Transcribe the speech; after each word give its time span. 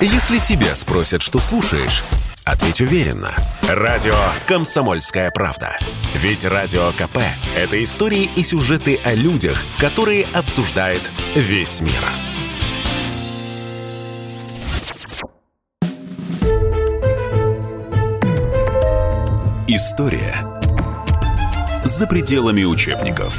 Если 0.00 0.38
тебя 0.38 0.76
спросят, 0.76 1.22
что 1.22 1.40
слушаешь, 1.40 2.04
ответь 2.44 2.82
уверенно. 2.82 3.34
Радио 3.62 4.14
«Комсомольская 4.46 5.30
правда». 5.30 5.78
Ведь 6.14 6.44
Радио 6.44 6.92
КП– 6.92 7.18
это 7.56 7.82
истории 7.82 8.28
и 8.36 8.44
сюжеты 8.44 9.00
о 9.04 9.14
людях, 9.14 9.58
которые 9.78 10.26
обсуждает 10.34 11.00
весь 11.34 11.80
мир. 11.80 11.92
История 19.66 20.44
за 21.84 22.06
пределами 22.06 22.64
учебников. 22.64 23.34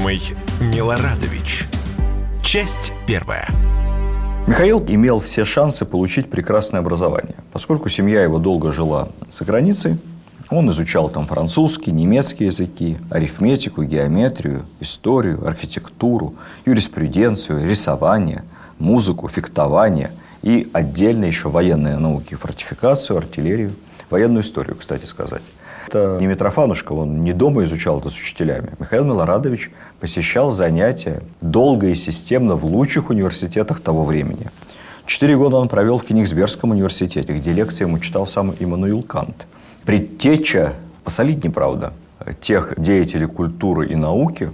Неуязвимый 0.00 0.20
Милорадович. 0.60 1.66
Часть 2.42 2.92
первая. 3.06 3.46
Михаил 4.46 4.82
имел 4.88 5.20
все 5.20 5.44
шансы 5.44 5.84
получить 5.84 6.30
прекрасное 6.30 6.80
образование. 6.80 7.36
Поскольку 7.52 7.88
семья 7.90 8.22
его 8.22 8.38
долго 8.38 8.72
жила 8.72 9.10
за 9.30 9.44
границей, 9.44 9.98
он 10.48 10.70
изучал 10.70 11.10
там 11.10 11.26
французский, 11.26 11.92
немецкий 11.92 12.46
языки, 12.46 12.96
арифметику, 13.10 13.82
геометрию, 13.82 14.62
историю, 14.80 15.46
архитектуру, 15.46 16.34
юриспруденцию, 16.64 17.68
рисование, 17.68 18.44
музыку, 18.78 19.28
фехтование 19.28 20.12
и 20.42 20.68
отдельно 20.72 21.26
еще 21.26 21.50
военные 21.50 21.98
науки, 21.98 22.34
фортификацию, 22.36 23.18
артиллерию, 23.18 23.74
военную 24.08 24.42
историю, 24.42 24.76
кстати 24.76 25.04
сказать. 25.04 25.42
Это 25.90 26.18
не 26.20 26.28
Митрофанушка, 26.28 26.92
он 26.92 27.24
не 27.24 27.32
дома 27.32 27.64
изучал 27.64 27.98
это 27.98 28.10
с 28.10 28.16
учителями. 28.16 28.70
Михаил 28.78 29.04
Милорадович 29.04 29.72
посещал 29.98 30.52
занятия 30.52 31.20
долго 31.40 31.88
и 31.88 31.96
системно 31.96 32.54
в 32.54 32.64
лучших 32.64 33.10
университетах 33.10 33.80
того 33.80 34.04
времени. 34.04 34.52
Четыре 35.04 35.36
года 35.36 35.56
он 35.56 35.68
провел 35.68 35.98
в 35.98 36.04
Кенигсбергском 36.04 36.70
университете, 36.70 37.32
где 37.32 37.52
лекции 37.52 37.82
ему 37.82 37.98
читал 37.98 38.24
сам 38.28 38.54
Иммануил 38.60 39.02
Кант. 39.02 39.48
Предтеча, 39.84 40.74
посолиднее, 41.02 41.52
правда, 41.52 41.92
тех 42.40 42.74
деятелей 42.78 43.26
культуры 43.26 43.88
и 43.88 43.96
науки, 43.96 44.50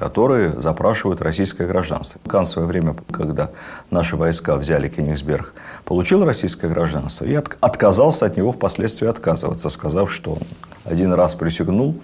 которые 0.00 0.58
запрашивают 0.58 1.20
российское 1.20 1.66
гражданство. 1.66 2.18
Кан 2.26 2.46
в 2.46 2.48
свое 2.48 2.66
время, 2.66 2.96
когда 3.12 3.50
наши 3.90 4.16
войска 4.16 4.56
взяли 4.56 4.88
Кенигсберг, 4.88 5.52
получил 5.84 6.24
российское 6.24 6.68
гражданство 6.68 7.26
и 7.26 7.34
отказался 7.34 8.24
от 8.24 8.38
него 8.38 8.50
впоследствии 8.50 9.06
отказываться, 9.06 9.68
сказав, 9.68 10.10
что 10.10 10.32
он 10.32 10.42
один 10.86 11.12
раз 11.12 11.34
присягнул 11.34 11.96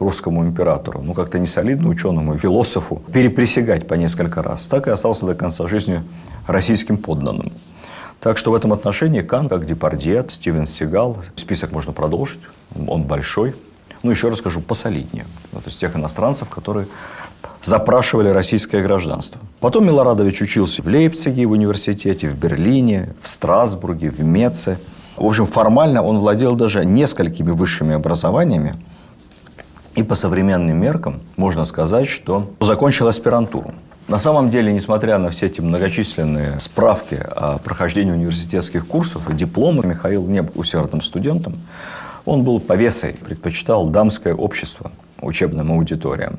русскому 0.00 0.44
императору, 0.44 1.00
ну 1.04 1.14
как-то 1.14 1.38
не 1.38 1.46
солидно 1.46 1.88
ученому 1.88 2.34
и 2.34 2.38
философу, 2.38 3.00
переприсягать 3.12 3.86
по 3.86 3.94
несколько 3.94 4.42
раз. 4.42 4.66
Так 4.66 4.88
и 4.88 4.90
остался 4.90 5.24
до 5.24 5.36
конца 5.36 5.68
жизни 5.68 6.02
российским 6.48 6.96
подданным. 6.96 7.52
Так 8.18 8.36
что 8.36 8.50
в 8.50 8.54
этом 8.54 8.72
отношении 8.72 9.20
Кан, 9.20 9.48
как 9.48 9.64
Депардье, 9.64 10.26
Стивен 10.28 10.66
Сигал, 10.66 11.18
список 11.36 11.70
можно 11.70 11.92
продолжить, 11.92 12.40
он 12.88 13.04
большой. 13.04 13.54
Ну, 14.04 14.10
еще 14.10 14.28
раз 14.28 14.40
скажу, 14.40 14.60
посолиднее. 14.60 15.24
Вот 15.52 15.66
из 15.66 15.76
тех 15.76 15.96
иностранцев, 15.96 16.50
которые 16.50 16.86
запрашивали 17.62 18.28
российское 18.28 18.82
гражданство. 18.82 19.40
Потом 19.60 19.86
Милорадович 19.86 20.42
учился 20.42 20.82
в 20.82 20.86
Лейпциге 20.86 21.46
в 21.46 21.52
университете, 21.52 22.28
в 22.28 22.36
Берлине, 22.36 23.14
в 23.20 23.28
Страсбурге, 23.28 24.10
в 24.10 24.20
Меце. 24.20 24.78
В 25.16 25.26
общем, 25.26 25.46
формально 25.46 26.02
он 26.02 26.18
владел 26.18 26.54
даже 26.54 26.84
несколькими 26.84 27.50
высшими 27.50 27.94
образованиями. 27.94 28.74
И 29.94 30.02
по 30.02 30.14
современным 30.14 30.76
меркам 30.76 31.20
можно 31.36 31.64
сказать, 31.64 32.08
что 32.08 32.50
закончил 32.60 33.06
аспирантуру. 33.06 33.72
На 34.06 34.18
самом 34.18 34.50
деле, 34.50 34.70
несмотря 34.72 35.16
на 35.18 35.30
все 35.30 35.46
эти 35.46 35.62
многочисленные 35.62 36.60
справки 36.60 37.14
о 37.14 37.58
прохождении 37.58 38.12
университетских 38.12 38.86
курсов 38.86 39.30
и 39.30 39.32
дипломы, 39.32 39.86
Михаил 39.86 40.26
не 40.26 40.42
был 40.42 40.52
усердным 40.60 41.00
студентом. 41.00 41.54
Он 42.26 42.42
был 42.42 42.60
повесой, 42.60 43.14
предпочитал 43.14 43.88
дамское 43.88 44.34
общество 44.34 44.90
учебным 45.22 45.72
аудиториям. 45.72 46.38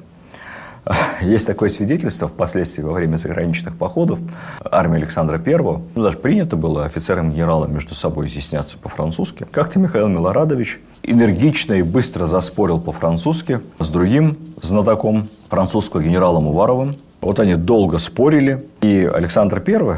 Есть 1.22 1.48
такое 1.48 1.70
свидетельство 1.70 2.28
впоследствии 2.28 2.82
во 2.84 2.94
время 2.94 3.18
заграничных 3.18 3.76
походов 3.76 4.20
армии 4.64 4.98
Александра 4.98 5.42
I. 5.44 5.58
Ну, 5.58 6.04
даже 6.04 6.18
принято 6.18 6.56
было 6.56 6.86
офицерам 6.86 7.32
генералам 7.32 7.74
между 7.74 7.96
собой 7.96 8.28
изъясняться 8.28 8.78
по-французски. 8.78 9.46
Как-то 9.52 9.80
Михаил 9.80 10.08
Милорадович 10.08 10.80
энергично 11.04 11.74
и 11.74 11.82
быстро 11.82 12.26
заспорил 12.26 12.80
по-французски 12.80 13.62
с 13.80 13.90
другим 13.90 14.38
знатоком 14.62 15.30
французского 15.50 16.02
генералом 16.02 16.48
Уваровым. 16.48 16.96
Вот 17.22 17.40
они 17.40 17.56
долго 17.56 17.98
спорили, 17.98 18.68
и 18.82 19.10
Александр 19.12 19.64
I, 19.66 19.98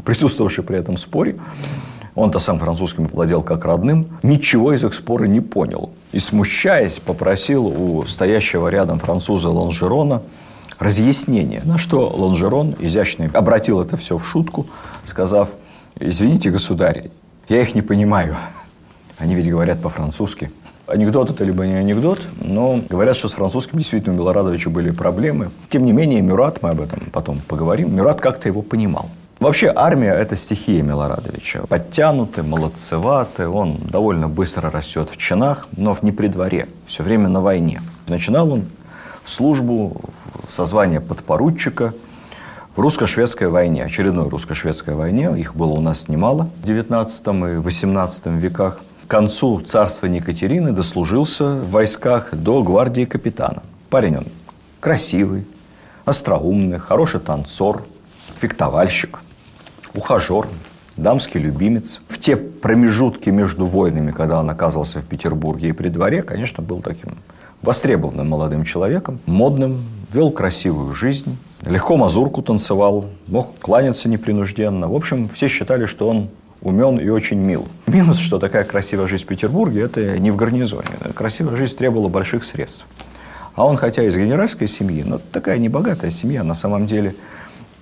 присутствовавший 0.04 0.64
при 0.64 0.78
этом 0.78 0.96
споре, 0.96 1.36
он-то 2.16 2.38
сам 2.38 2.58
французским 2.58 3.04
владел 3.04 3.42
как 3.42 3.64
родным, 3.66 4.06
ничего 4.22 4.72
из 4.72 4.82
их 4.82 4.94
спора 4.94 5.26
не 5.26 5.40
понял. 5.40 5.90
И, 6.12 6.18
смущаясь, 6.18 6.98
попросил 6.98 7.66
у 7.66 8.04
стоящего 8.06 8.68
рядом 8.68 8.98
француза 8.98 9.50
Лонжерона 9.50 10.22
разъяснение. 10.78 11.60
На 11.64 11.76
что 11.76 12.08
Лонжерон, 12.08 12.74
изящный, 12.78 13.28
обратил 13.28 13.80
это 13.80 13.98
все 13.98 14.16
в 14.16 14.26
шутку, 14.26 14.66
сказав, 15.04 15.50
«Извините, 16.00 16.50
государь, 16.50 17.10
я 17.48 17.60
их 17.60 17.74
не 17.74 17.82
понимаю. 17.82 18.34
Они 19.18 19.34
ведь 19.34 19.48
говорят 19.48 19.80
по-французски». 19.82 20.50
Анекдот 20.86 21.30
это 21.30 21.44
либо 21.44 21.66
не 21.66 21.74
анекдот, 21.74 22.22
но 22.40 22.80
говорят, 22.88 23.16
что 23.16 23.28
с 23.28 23.32
французским 23.32 23.78
действительно 23.78 24.14
у 24.14 24.18
Милорадовича 24.18 24.70
были 24.70 24.90
проблемы. 24.90 25.50
Тем 25.68 25.84
не 25.84 25.92
менее, 25.92 26.22
Мюрат, 26.22 26.62
мы 26.62 26.70
об 26.70 26.80
этом 26.80 27.08
потом 27.12 27.40
поговорим, 27.46 27.94
Мюрат 27.94 28.20
как-то 28.20 28.48
его 28.48 28.62
понимал. 28.62 29.10
Вообще 29.38 29.70
армия– 29.74 30.14
это 30.14 30.34
стихия 30.34 30.82
Милорадовича. 30.82 31.66
Подтянутый, 31.68 32.42
молодцеватый, 32.42 33.46
он 33.46 33.76
довольно 33.76 34.28
быстро 34.28 34.70
растет 34.70 35.10
в 35.10 35.18
чинах, 35.18 35.68
но 35.76 35.96
не 36.00 36.10
при 36.10 36.28
дворе, 36.28 36.68
все 36.86 37.02
время 37.02 37.28
на 37.28 37.42
войне. 37.42 37.82
Начинал 38.08 38.50
он 38.50 38.64
службу 39.26 40.00
со 40.50 40.64
звания 40.64 41.00
подпоручика 41.00 41.92
в 42.76 42.80
русско-шведской 42.80 43.48
войне, 43.48 43.84
очередной 43.84 44.30
русско-шведской 44.30 44.94
войне. 44.94 45.38
Их 45.38 45.54
было 45.54 45.72
у 45.72 45.82
нас 45.82 46.08
немало 46.08 46.48
в 46.62 46.64
19 46.64 47.26
и 47.26 47.56
18 47.58 48.26
веках. 48.26 48.80
К 49.06 49.10
концу 49.10 49.60
царствования 49.60 50.20
Екатерины 50.20 50.72
дослужился 50.72 51.56
в 51.56 51.72
войсках 51.72 52.34
до 52.34 52.62
гвардии 52.62 53.04
капитана. 53.04 53.62
Парень 53.90 54.16
он 54.16 54.26
красивый, 54.80 55.46
остроумный, 56.06 56.78
хороший 56.78 57.20
танцор, 57.20 57.84
фехтовальщик 58.40 59.20
ухажер, 59.96 60.46
дамский 60.96 61.40
любимец. 61.40 62.00
В 62.08 62.18
те 62.18 62.36
промежутки 62.36 63.30
между 63.30 63.66
войнами, 63.66 64.12
когда 64.12 64.40
он 64.40 64.50
оказывался 64.50 65.00
в 65.00 65.06
Петербурге 65.06 65.70
и 65.70 65.72
при 65.72 65.88
дворе, 65.88 66.22
конечно, 66.22 66.62
был 66.62 66.80
таким 66.80 67.16
востребованным 67.62 68.28
молодым 68.28 68.64
человеком, 68.64 69.18
модным, 69.26 69.82
вел 70.12 70.30
красивую 70.30 70.94
жизнь, 70.94 71.36
легко 71.62 71.96
мазурку 71.96 72.42
танцевал, 72.42 73.06
мог 73.26 73.58
кланяться 73.58 74.08
непринужденно. 74.08 74.88
В 74.88 74.94
общем, 74.94 75.28
все 75.32 75.48
считали, 75.48 75.86
что 75.86 76.08
он 76.08 76.28
умен 76.62 76.98
и 76.98 77.08
очень 77.08 77.38
мил. 77.38 77.66
Минус, 77.86 78.18
что 78.18 78.38
такая 78.38 78.64
красивая 78.64 79.06
жизнь 79.06 79.24
в 79.24 79.26
Петербурге, 79.26 79.82
это 79.82 80.18
не 80.18 80.30
в 80.30 80.36
гарнизоне. 80.36 80.88
Красивая 81.14 81.56
жизнь 81.56 81.76
требовала 81.76 82.08
больших 82.08 82.44
средств. 82.44 82.86
А 83.54 83.66
он, 83.66 83.76
хотя 83.76 84.02
из 84.02 84.14
генеральской 84.14 84.68
семьи, 84.68 85.02
но 85.02 85.18
такая 85.32 85.58
небогатая 85.58 86.10
семья, 86.10 86.44
на 86.44 86.54
самом 86.54 86.86
деле– 86.86 87.14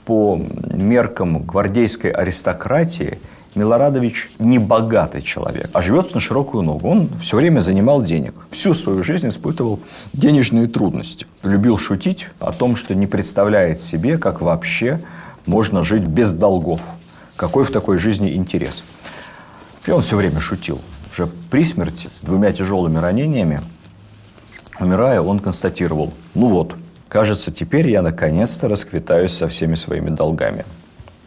по 0.05 0.41
меркам 0.73 1.43
гвардейской 1.43 2.11
аристократии 2.11 3.19
Милорадович 3.55 4.31
не 4.39 4.59
богатый 4.59 5.23
человек, 5.23 5.71
а 5.73 5.81
живет 5.81 6.13
на 6.15 6.21
широкую 6.21 6.65
ногу. 6.65 6.89
Он 6.89 7.09
все 7.21 7.37
время 7.37 7.61
занимал 7.61 8.03
денег. 8.03 8.35
Всю 8.51 8.75
свою 8.75 9.05
жизнь 9.05 9.29
испытывал 9.29 9.79
денежные 10.13 10.67
трудности. 10.67 11.27
Любил 11.45 11.79
шутить 11.79 12.27
о 12.41 12.53
том, 12.53 12.75
что 12.75 12.95
не 12.95 13.07
представляет 13.07 13.81
себе, 13.81 14.19
как 14.19 14.41
вообще 14.41 15.01
можно 15.47 15.85
жить 15.85 16.03
без 16.03 16.33
долгов. 16.33 16.81
Какой 17.37 17.65
в 17.65 17.71
такой 17.71 17.99
жизни 17.99 18.35
интерес. 18.35 18.83
И 19.87 19.91
он 19.91 20.03
все 20.03 20.17
время 20.17 20.41
шутил. 20.41 20.81
Уже 21.13 21.29
при 21.51 21.65
смерти 21.65 22.09
с 22.11 22.23
двумя 22.23 22.53
тяжелыми 22.53 22.99
ранениями, 22.99 23.61
умирая, 24.81 25.21
он 25.21 25.39
констатировал, 25.39 26.13
ну 26.35 26.49
вот, 26.49 26.75
Кажется, 27.15 27.53
теперь 27.53 27.89
я 27.89 28.03
наконец-то 28.03 28.67
расквитаюсь 28.67 29.31
со 29.31 29.47
всеми 29.47 29.77
своими 29.77 30.11
долгами. 30.11 30.65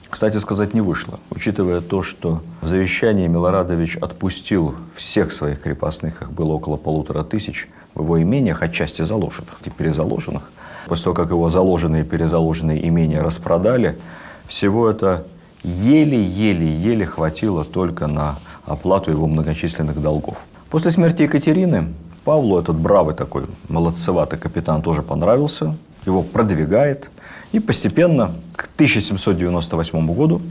Кстати 0.10 0.36
сказать, 0.36 0.74
не 0.74 0.82
вышло. 0.82 1.18
Учитывая 1.30 1.80
то, 1.80 2.04
что 2.04 2.42
в 2.60 2.68
завещании 2.68 3.26
Милорадович 3.28 3.96
отпустил 3.96 4.76
всех 4.98 5.32
своих 5.32 5.62
крепостных, 5.62 6.22
их 6.24 6.32
было 6.34 6.52
около 6.52 6.76
полутора 6.76 7.24
тысяч, 7.24 7.70
в 7.96 8.02
его 8.02 8.22
имениях, 8.22 8.64
отчасти 8.64 9.04
заложенных 9.04 9.60
и 9.64 9.70
перезаложенных. 9.70 10.52
После 10.88 11.06
того, 11.06 11.16
как 11.16 11.30
его 11.30 11.48
заложенные 11.48 12.04
и 12.04 12.06
перезаложенные 12.06 12.86
имения 12.86 13.22
распродали, 13.22 13.98
всего 14.46 14.90
это 14.90 15.26
еле-еле-еле 15.64 17.06
хватило 17.06 17.64
только 17.64 18.08
на 18.08 18.40
оплату 18.66 19.12
его 19.12 19.26
многочисленных 19.26 20.02
долгов. 20.02 20.36
После 20.70 20.92
смерти 20.92 21.22
Екатерины 21.22 21.94
Павлу 22.28 22.60
этот 22.60 22.76
бравый 22.76 23.16
такой 23.16 23.46
молодцеватый 23.70 24.38
капитан 24.38 24.82
тоже 24.82 25.02
понравился, 25.02 25.78
его 26.06 26.22
продвигает. 26.22 27.10
И 27.54 27.62
постепенно 27.62 28.36
к 28.54 28.68
1798 28.76 30.14
году 30.14 30.42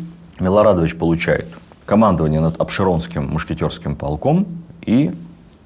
Милорадович 0.40 0.96
получает 0.96 1.46
командование 1.84 2.40
над 2.40 2.58
Обширонским 2.58 3.26
мушкетерским 3.26 3.94
полком 3.94 4.46
и 4.86 5.12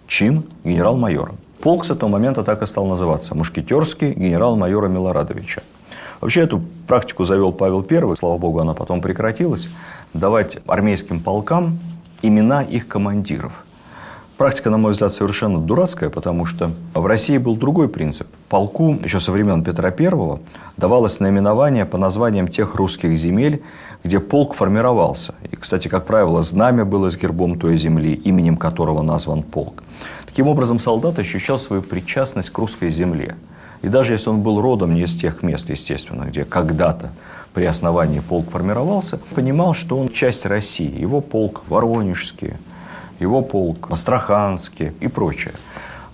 чин 0.09 0.43
генерал-майора. 0.65 1.35
Полк 1.63 1.87
с 1.87 1.91
этого 1.91 2.11
момента 2.11 2.43
так 2.43 2.61
и 2.63 2.67
стал 2.67 2.87
называться– 2.87 3.35
мушкетерский 3.37 4.11
генерал-майора 4.11 4.89
Милорадовича. 4.89 5.63
Вообще 6.21 6.41
эту 6.41 6.61
практику 6.89 7.23
завел 7.23 7.53
Павел 7.53 7.87
I, 7.89 8.17
слава 8.17 8.37
богу, 8.37 8.59
она 8.59 8.75
потом 8.75 9.01
прекратилась, 9.01 9.69
давать 10.13 10.59
армейским 10.67 11.21
полкам 11.21 11.79
имена 12.21 12.63
их 12.65 12.89
командиров– 12.89 13.65
Практика, 14.41 14.71
на 14.71 14.79
мой 14.79 14.93
взгляд, 14.93 15.13
совершенно 15.13 15.59
дурацкая, 15.59 16.09
потому 16.09 16.47
что 16.47 16.71
в 16.95 17.05
России 17.05 17.37
был 17.37 17.59
другой 17.59 17.91
принцип. 17.91 18.27
Полку 18.49 18.99
еще 19.05 19.21
со 19.21 19.33
времен 19.33 19.63
Петра 19.63 19.91
I 19.91 20.39
давалось 20.79 21.21
наименование 21.21 21.85
по 21.85 21.99
названиям 21.99 22.49
тех 22.49 22.75
русских 22.75 23.19
земель, 23.19 23.63
где 24.03 24.19
полк 24.19 24.55
формировался. 24.55 25.35
И, 25.51 25.57
кстати, 25.57 25.89
как 25.89 26.07
правило, 26.07 26.41
знамя 26.41 26.87
было 26.87 27.11
с 27.11 27.19
гербом 27.19 27.59
той 27.59 27.77
земли, 27.77 28.15
именем 28.15 28.57
которого 28.57 29.03
назван 29.03 29.43
полк. 29.43 29.83
Таким 30.25 30.49
образом, 30.49 30.79
солдат 30.79 31.19
ощущал 31.19 31.59
свою 31.59 31.83
причастность 31.83 32.49
к 32.49 32.57
русской 32.57 32.89
земле. 32.89 33.37
И 33.83 33.89
даже 33.89 34.15
если 34.15 34.31
он 34.31 34.41
был 34.41 34.63
родом 34.63 34.95
не 34.95 35.03
из 35.03 35.15
тех 35.17 35.43
мест, 35.43 35.69
естественно, 35.69 36.25
где 36.25 36.47
когда-то 36.47 37.11
при 37.53 37.65
основании 37.67 38.21
полк 38.21 38.49
формировался, 38.49 39.19
понимал, 39.35 39.75
что 39.75 39.99
он 39.99 40.09
часть 40.09 40.47
России. 40.47 40.99
Его 40.99 41.21
полк 41.21 41.61
Воронежский, 41.69 42.55
его 43.21 43.43
полк, 43.43 43.91
Астраханский 43.91 44.93
и 45.01 45.09
прочее. 45.09 45.55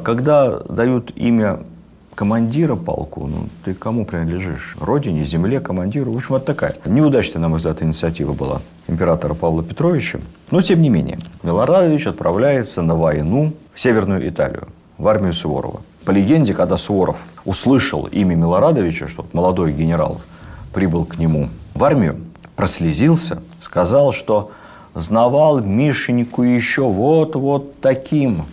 Когда 0.03 0.59
дают 0.61 1.13
имя 1.17 1.61
командира 2.15 2.77
полку, 2.77 3.27
ну, 3.27 3.49
ты 3.65 3.75
кому 3.75 4.05
принадлежишь? 4.05 4.77
Родине, 4.81 5.25
земле, 5.25 5.61
командиру? 5.61 6.13
В 6.13 6.17
общем, 6.17 6.31
вот 6.31 6.45
такая 6.45 6.75
неудачная, 6.85 7.41
на 7.41 7.49
мой 7.49 7.59
взгляд, 7.59 7.83
инициатива 7.83 8.33
была 8.33 8.61
императора 8.89 9.35
Павла 9.35 9.63
Петровича. 9.63 10.19
Но, 10.51 10.61
тем 10.61 10.81
не 10.83 10.89
менее, 10.89 11.19
Милорадович 11.43 12.09
отправляется 12.09 12.83
на 12.83 12.95
войну 12.95 13.55
в 13.73 13.81
Северную 13.81 14.29
Италию, 14.29 14.69
в 14.99 15.07
армию 15.09 15.33
Суворова. 15.33 15.83
По 16.05 16.11
легенде, 16.11 16.55
когда 16.55 16.77
Суворов 16.77 17.19
услышал 17.45 18.07
имя 18.07 18.35
Милорадовича, 18.35 19.09
что 19.09 19.27
молодой 19.33 19.73
генерал 19.73 20.21
прибыл 20.73 21.05
к 21.05 21.19
нему 21.19 21.49
в 21.75 21.85
армию, 21.85 22.17
прослезился, 22.55 23.43
сказал, 23.61 24.13
что 24.13 24.51
знавал 24.97 25.61
Мишеньку 25.61 26.43
еще 26.43 26.83
вот-вот 26.83 27.81
таким 27.81 28.47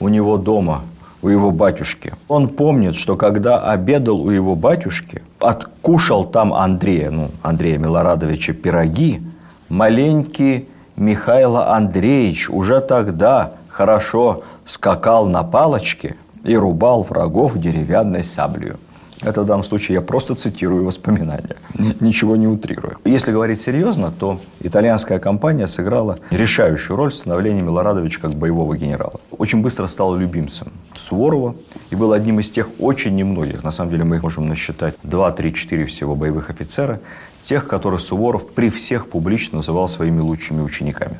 у 0.00 0.08
него 0.08 0.38
дома, 0.38 0.82
у 1.22 1.28
его 1.28 1.50
батюшки. 1.50 2.14
Он 2.28 2.48
помнит, 2.48 2.94
что 2.94 3.16
когда 3.16 3.70
обедал 3.70 4.22
у 4.22 4.30
его 4.30 4.54
батюшки, 4.54 5.22
откушал 5.40 6.24
там 6.24 6.54
Андрея, 6.54 7.10
ну, 7.10 7.30
Андрея 7.42 7.78
Милорадовича 7.78 8.52
пироги, 8.54 9.20
маленький 9.68 10.68
Михайло 10.96 11.74
Андреевич 11.74 12.48
уже 12.48 12.80
тогда 12.80 13.52
хорошо 13.68 14.42
скакал 14.64 15.26
на 15.26 15.42
палочке 15.42 16.16
и 16.44 16.56
рубал 16.56 17.02
врагов 17.02 17.58
деревянной 17.58 18.24
саблею. 18.24 18.78
Это 19.22 19.42
в 19.42 19.46
данном 19.46 19.62
случае 19.62 19.94
я 19.94 20.00
просто 20.00 20.34
цитирую 20.34 20.84
воспоминания, 20.84 21.56
ничего 22.00 22.34
не 22.34 22.48
утрирую. 22.48 22.98
Если 23.04 23.30
говорить 23.30 23.60
серьезно, 23.60 24.10
то 24.10 24.40
итальянская 24.60 25.20
компания 25.20 25.68
сыграла 25.68 26.18
решающую 26.30 26.96
роль 26.96 27.10
в 27.10 27.14
становлении 27.14 27.62
Милорадовича 27.62 28.20
как 28.20 28.34
боевого 28.34 28.76
генерала. 28.76 29.20
Очень 29.30 29.62
быстро 29.62 29.86
стал 29.86 30.16
любимцем 30.16 30.72
Суворова 30.96 31.54
и 31.90 31.96
был 31.96 32.12
одним 32.12 32.40
из 32.40 32.50
тех 32.50 32.68
очень 32.80 33.14
немногих, 33.14 33.62
на 33.62 33.70
самом 33.70 33.92
деле 33.92 34.04
мы 34.04 34.16
их 34.16 34.22
можем 34.24 34.46
насчитать 34.46 34.96
2, 35.04 35.32
3, 35.32 35.54
4 35.54 35.86
всего 35.86 36.16
боевых 36.16 36.50
офицера, 36.50 37.00
тех, 37.44 37.68
которых 37.68 38.00
Суворов 38.00 38.48
при 38.48 38.70
всех 38.70 39.08
публично 39.08 39.58
называл 39.58 39.86
своими 39.86 40.20
лучшими 40.20 40.62
учениками. 40.62 41.18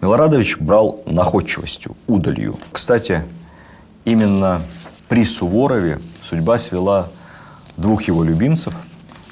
Милорадович 0.00 0.58
брал 0.58 1.00
находчивостью, 1.06 1.96
удалью. 2.06 2.58
Кстати, 2.72 3.22
именно 4.04 4.62
при 5.08 5.24
Суворове 5.24 6.00
судьба 6.22 6.58
свела 6.58 7.08
двух 7.76 8.02
его 8.04 8.24
любимцев 8.24 8.74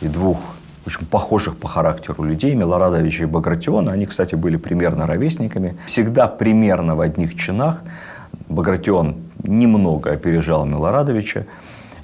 и 0.00 0.08
двух 0.08 0.38
очень 0.86 1.06
похожих 1.06 1.56
по 1.56 1.66
характеру 1.66 2.24
людей, 2.24 2.54
Милорадовича 2.54 3.24
и 3.24 3.26
Багратиона. 3.26 3.92
Они, 3.92 4.06
кстати, 4.06 4.34
были 4.34 4.56
примерно 4.56 5.06
ровесниками. 5.06 5.76
Всегда 5.86 6.28
примерно 6.28 6.94
в 6.94 7.00
одних 7.00 7.34
чинах. 7.36 7.82
Багратион 8.48 9.16
немного 9.42 10.12
опережал 10.12 10.66
Милорадовича. 10.66 11.46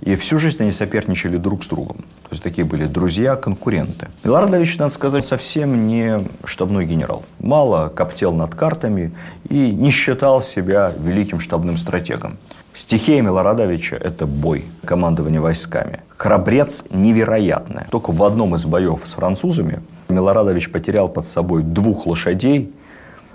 И 0.00 0.14
всю 0.14 0.38
жизнь 0.38 0.62
они 0.62 0.72
соперничали 0.72 1.36
друг 1.36 1.62
с 1.62 1.68
другом. 1.68 1.96
То 1.96 2.30
есть 2.30 2.42
такие 2.42 2.64
были 2.64 2.86
друзья, 2.86 3.36
конкуренты. 3.36 4.08
Милорадович, 4.24 4.78
надо 4.78 4.94
сказать, 4.94 5.26
совсем 5.26 5.86
не 5.86 6.24
штабной 6.44 6.86
генерал. 6.86 7.22
Мало 7.38 7.88
коптел 7.88 8.32
над 8.32 8.54
картами 8.54 9.12
и 9.50 9.70
не 9.72 9.90
считал 9.90 10.40
себя 10.40 10.90
великим 10.98 11.38
штабным 11.38 11.76
стратегом. 11.76 12.38
Стихия 12.72 13.20
Милорадовича– 13.20 13.96
это 14.00 14.26
бой, 14.26 14.64
командование 14.84 15.40
войсками. 15.40 16.00
Храбрец 16.16 16.84
невероятный. 16.90 17.84
Только 17.90 18.12
в 18.12 18.22
одном 18.22 18.54
из 18.54 18.64
боев 18.64 19.00
с 19.04 19.12
французами 19.12 19.80
Милорадович 20.08 20.70
потерял 20.70 21.08
под 21.08 21.26
собой 21.26 21.62
двух 21.62 22.06
лошадей 22.06 22.72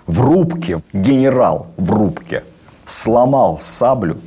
в 0.07 0.21
рубке, 0.21 0.81
генерал 0.93 1.67
в 1.75 1.91
рубке, 1.91 2.43
сломал 2.85 3.59
саблю, 3.59 4.17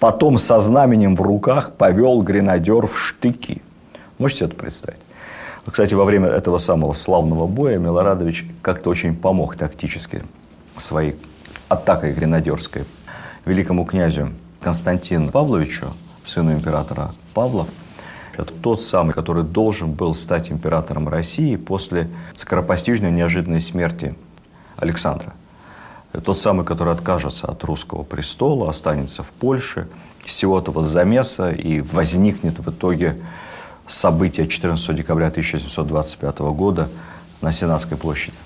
потом 0.00 0.38
со 0.38 0.60
знаменем 0.60 1.14
в 1.14 1.22
руках 1.22 1.72
повел 1.72 2.22
гренадер 2.22 2.86
в 2.86 2.98
штыки. 2.98 3.62
Можете 4.18 4.46
это 4.46 4.56
представить? 4.56 5.00
Кстати, 5.64 5.94
во 5.94 6.04
время 6.04 6.28
этого 6.28 6.58
самого 6.58 6.92
славного 6.92 7.46
боя 7.46 7.78
Милорадович 7.78 8.46
как-то 8.62 8.90
очень 8.90 9.14
помог 9.14 9.56
тактически 9.56 10.22
своей 10.78 11.16
атакой 11.68 12.12
гренадерской 12.12 12.84
великому 13.44 13.84
князю 13.84 14.32
Константину 14.60 15.30
Павловичу, 15.30 15.92
сыну 16.24 16.52
императора 16.52 17.14
Павла, 17.34 17.66
это 18.36 18.52
тот 18.52 18.82
самый, 18.82 19.12
который 19.12 19.44
должен 19.44 19.92
был 19.92 20.14
стать 20.14 20.50
императором 20.50 21.08
России 21.08 21.56
после 21.56 22.08
скоропостижной 22.34 23.12
неожиданной 23.12 23.60
смерти 23.60 24.14
Александра. 24.76 25.34
Это 26.12 26.22
тот 26.22 26.38
самый, 26.38 26.64
который 26.64 26.92
откажется 26.92 27.46
от 27.46 27.62
русского 27.64 28.02
престола, 28.02 28.70
останется 28.70 29.22
в 29.22 29.30
Польше, 29.30 29.88
всего 30.24 30.58
этого 30.58 30.82
замеса 30.82 31.50
и 31.50 31.80
возникнет 31.80 32.58
в 32.58 32.70
итоге 32.70 33.18
событие 33.86 34.48
14 34.48 34.96
декабря 34.96 35.26
1725 35.26 36.38
года 36.38 36.88
на 37.40 37.52
Сенатской 37.52 37.98
площади. 37.98 38.36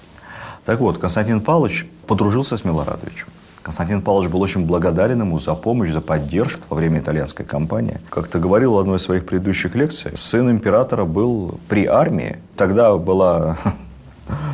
Так 0.65 0.81
вот, 0.81 0.99
Константин 0.99 1.41
Павлович 1.41 1.87
подружился 2.07 2.57
с 2.57 2.65
Милорадовичем. 2.65 3.29
Константин 3.69 4.01
Павлович 4.01 4.31
был 4.31 4.41
очень 4.41 4.65
благодарен 4.65 5.21
ему 5.21 5.39
за 5.39 5.53
помощь, 5.53 5.91
за 5.91 6.01
поддержку 6.01 6.63
во 6.71 6.77
время 6.79 7.01
итальянской 7.01 7.45
кампании. 7.45 8.01
Как-то 8.09 8.39
говорил 8.39 8.73
в 8.73 8.79
одной 8.79 8.97
из 8.97 9.03
своих 9.03 9.27
предыдущих 9.27 9.75
лекций, 9.75 10.13
сын 10.17 10.51
императора 10.51 11.05
был 11.05 11.61
при 11.69 11.85
армии. 11.85 12.39
Тогда 12.57 12.97
была 12.97 13.59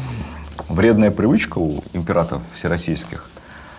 вредная 0.68 1.12
привычка 1.12 1.58
у 1.60 1.84
императоров 1.92 2.42
всероссийских 2.54 3.30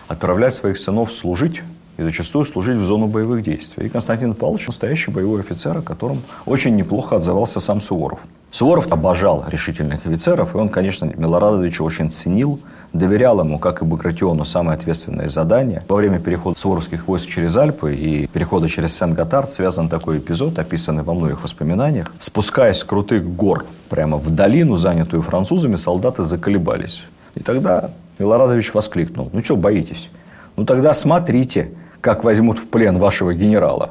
отправлять 0.08 0.54
своих 0.54 0.78
сынов 0.78 1.12
служить 1.12 1.62
и 1.98 2.02
зачастую 2.02 2.46
служить 2.46 2.78
в 2.78 2.84
зону 2.84 3.06
боевых 3.06 3.42
действий. 3.42 3.84
И 3.84 3.88
Константин 3.90 4.32
Павлович 4.32 4.68
настоящий 4.68 5.10
боевой 5.10 5.40
офицер, 5.40 5.76
о 5.76 5.82
котором 5.82 6.22
очень 6.46 6.76
неплохо 6.76 7.16
отзывался 7.16 7.60
сам 7.60 7.82
Суворов. 7.82 8.20
Суворов 8.50 8.90
обожал 8.90 9.44
решительных 9.48 10.06
офицеров, 10.06 10.54
и 10.54 10.58
он, 10.58 10.70
конечно, 10.70 11.04
Милорадовича 11.04 11.82
очень 11.82 12.10
ценил, 12.10 12.58
доверял 12.92 13.40
ему, 13.40 13.58
как 13.58 13.82
и 13.82 13.84
Багратиону, 13.84 14.44
самые 14.44 14.76
ответственные 14.76 15.28
задания. 15.28 15.84
Во 15.88 15.96
время 15.96 16.18
перехода 16.18 16.58
суворовских 16.58 17.08
войск 17.08 17.28
через 17.28 17.56
Альпы 17.56 17.94
и 17.94 18.26
перехода 18.26 18.68
через 18.68 18.96
Сен-Готард 18.96 19.50
связан 19.50 19.88
такой 19.88 20.18
эпизод, 20.18 20.58
описанный 20.58 21.02
во 21.02 21.14
многих 21.14 21.42
воспоминаниях. 21.42 22.12
Спускаясь 22.18 22.78
с 22.78 22.84
крутых 22.84 23.28
гор 23.34 23.66
прямо 23.88 24.16
в 24.16 24.30
долину, 24.30 24.76
занятую 24.76 25.22
французами, 25.22 25.76
солдаты 25.76 26.24
заколебались. 26.24 27.04
И 27.34 27.40
тогда 27.40 27.90
Милорадович 28.18 28.72
воскликнул, 28.74 29.30
ну 29.32 29.42
что 29.42 29.56
боитесь? 29.56 30.10
Ну 30.56 30.64
тогда 30.64 30.94
смотрите, 30.94 31.70
как 32.00 32.24
возьмут 32.24 32.58
в 32.58 32.66
плен 32.66 32.98
вашего 32.98 33.34
генерала. 33.34 33.90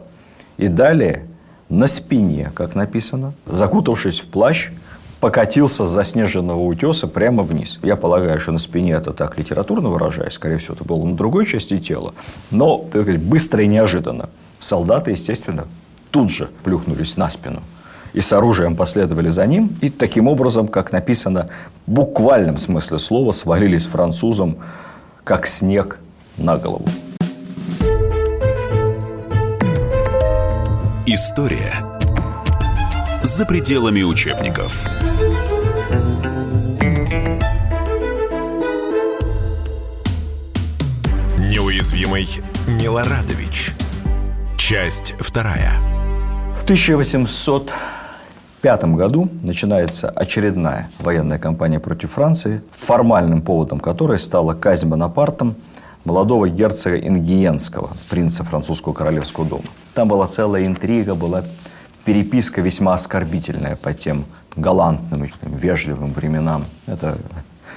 И 0.58 0.68
далее 0.68 1.25
на 1.70 1.88
спине, 1.88 2.52
как 2.54 2.75
написано, 2.75 3.34
закутавшись 3.46 4.22
в 4.22 4.28
плащ, 4.28 4.70
покатился 5.25 5.88
с 5.88 5.89
заснеженного 5.89 6.60
утеса 6.60 7.08
прямо 7.08 7.41
вниз. 7.41 7.79
Я 7.82 7.96
полагаю, 7.96 8.39
что 8.39 8.51
на 8.51 8.60
спине 8.60 8.91
это 8.91 9.12
так 9.12 9.39
литературно 9.39 9.89
выражаясь, 9.89 10.34
скорее 10.34 10.60
всего, 10.60 10.75
это 10.75 10.84
было 10.84 11.03
на 11.03 11.15
другой 11.15 11.48
части 11.48 11.79
тела, 11.79 12.13
но 12.51 12.86
так 12.91 13.01
сказать, 13.01 13.24
быстро 13.24 13.63
и 13.63 13.67
неожиданно. 13.67 14.29
Солдаты, 14.60 15.10
естественно, 15.10 15.65
тут 16.12 16.29
же 16.29 16.50
плюхнулись 16.63 17.17
на 17.17 17.27
спину 17.32 17.63
и 18.13 18.22
с 18.22 18.32
оружием 18.34 18.75
последовали 18.75 19.29
за 19.29 19.48
ним, 19.48 19.75
и 19.82 19.89
таким 19.89 20.27
образом, 20.27 20.67
как 20.67 20.91
написано, 20.91 21.50
в 21.88 21.91
буквальном 21.91 22.60
смысле 22.60 23.00
слова 23.00 23.32
свалились 23.32 23.88
французам, 23.88 24.58
как 25.24 25.48
снег 25.48 26.00
на 26.38 26.55
голову. 26.58 26.86
История 31.08 31.96
за 33.25 33.46
пределами 33.48 34.03
учебников. 34.03 34.88
Неуязвимый 41.38 42.27
Милорадович. 42.68 43.74
Часть 44.58 45.13
вторая. 45.20 45.74
В 46.60 46.63
1805 46.63 48.84
году 48.96 49.30
начинается 49.44 50.10
очередная 50.10 50.89
военная 50.98 51.38
кампания 51.38 51.80
против 51.80 52.10
Франции, 52.12 52.63
формальным 52.72 53.44
поводом 53.44 53.80
которой 53.80 54.18
стала 54.18 54.56
казнь 54.56 54.88
Бонапартом 54.88 55.56
молодого 56.04 56.50
герцога 56.50 56.98
Ингиенского, 56.98 57.92
принца 58.10 58.44
французского 58.44 58.94
королевского 58.94 59.46
дома. 59.46 59.65
Там 59.94 60.08
была 60.08 60.25
целая 60.27 60.65
интрига, 60.65 61.13
была 61.13 61.44
переписка 62.06 62.62
весьма 62.62 62.96
оскорбительная 62.96 63.75
по 63.75 63.94
тем 63.94 64.25
галантным, 64.56 65.30
вежливым 65.42 66.14
временам. 66.14 66.66
Это 66.88 67.18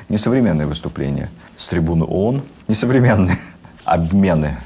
несовременные 0.08 0.66
выступления 0.66 1.30
с 1.56 1.68
трибуны 1.68 2.04
ООН, 2.04 2.42
несовременные 2.68 3.38
обмены 3.84 4.58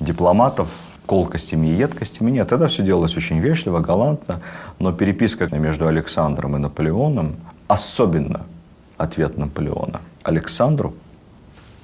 дипломатов 0.00 0.68
колкостями 1.06 1.66
и 1.66 1.74
едкостями. 1.74 2.30
Нет, 2.30 2.52
это 2.52 2.68
все 2.68 2.82
делалось 2.84 3.16
очень 3.16 3.40
вежливо, 3.40 3.80
галантно, 3.80 4.40
но 4.78 4.92
переписка 4.92 5.46
между 5.46 5.88
Александром 5.88 6.56
и 6.56 6.60
Наполеоном, 6.60 7.36
особенно 7.66 8.42
ответ 8.96 9.36
Наполеона 9.36 10.00
Александру, 10.22 10.94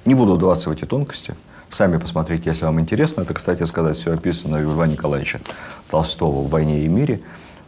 не 0.05 0.15
буду 0.15 0.35
вдаваться 0.35 0.69
в 0.69 0.71
эти 0.71 0.85
тонкости, 0.85 1.35
сами 1.69 1.97
посмотрите, 1.97 2.49
если 2.49 2.63
вам 2.63 2.79
интересно. 2.79 3.21
Это, 3.21 3.33
кстати 3.33 3.63
сказать, 3.63 3.97
все 3.97 4.13
описано 4.13 4.57
у 4.57 4.61
Льва 4.61 4.87
Николаевича 4.87 5.41
Толстого 5.89 6.43
в 6.43 6.49
«Войне 6.49 6.85
и 6.85 6.87
мире». 6.87 7.19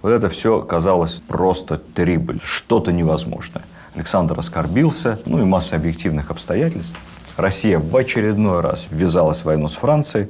Вот 0.01 0.11
это 0.11 0.29
все 0.29 0.61
казалось 0.61 1.21
просто 1.27 1.77
трибль, 1.77 2.39
что-то 2.41 2.91
невозможное. 2.91 3.63
Александр 3.95 4.39
оскорбился, 4.39 5.19
ну 5.25 5.41
и 5.41 5.43
масса 5.43 5.75
объективных 5.75 6.31
обстоятельств. 6.31 6.97
Россия 7.35 7.79
в 7.79 7.95
очередной 7.95 8.61
раз 8.61 8.87
ввязалась 8.91 9.41
в 9.41 9.45
войну 9.45 9.67
с 9.67 9.75
Францией. 9.75 10.29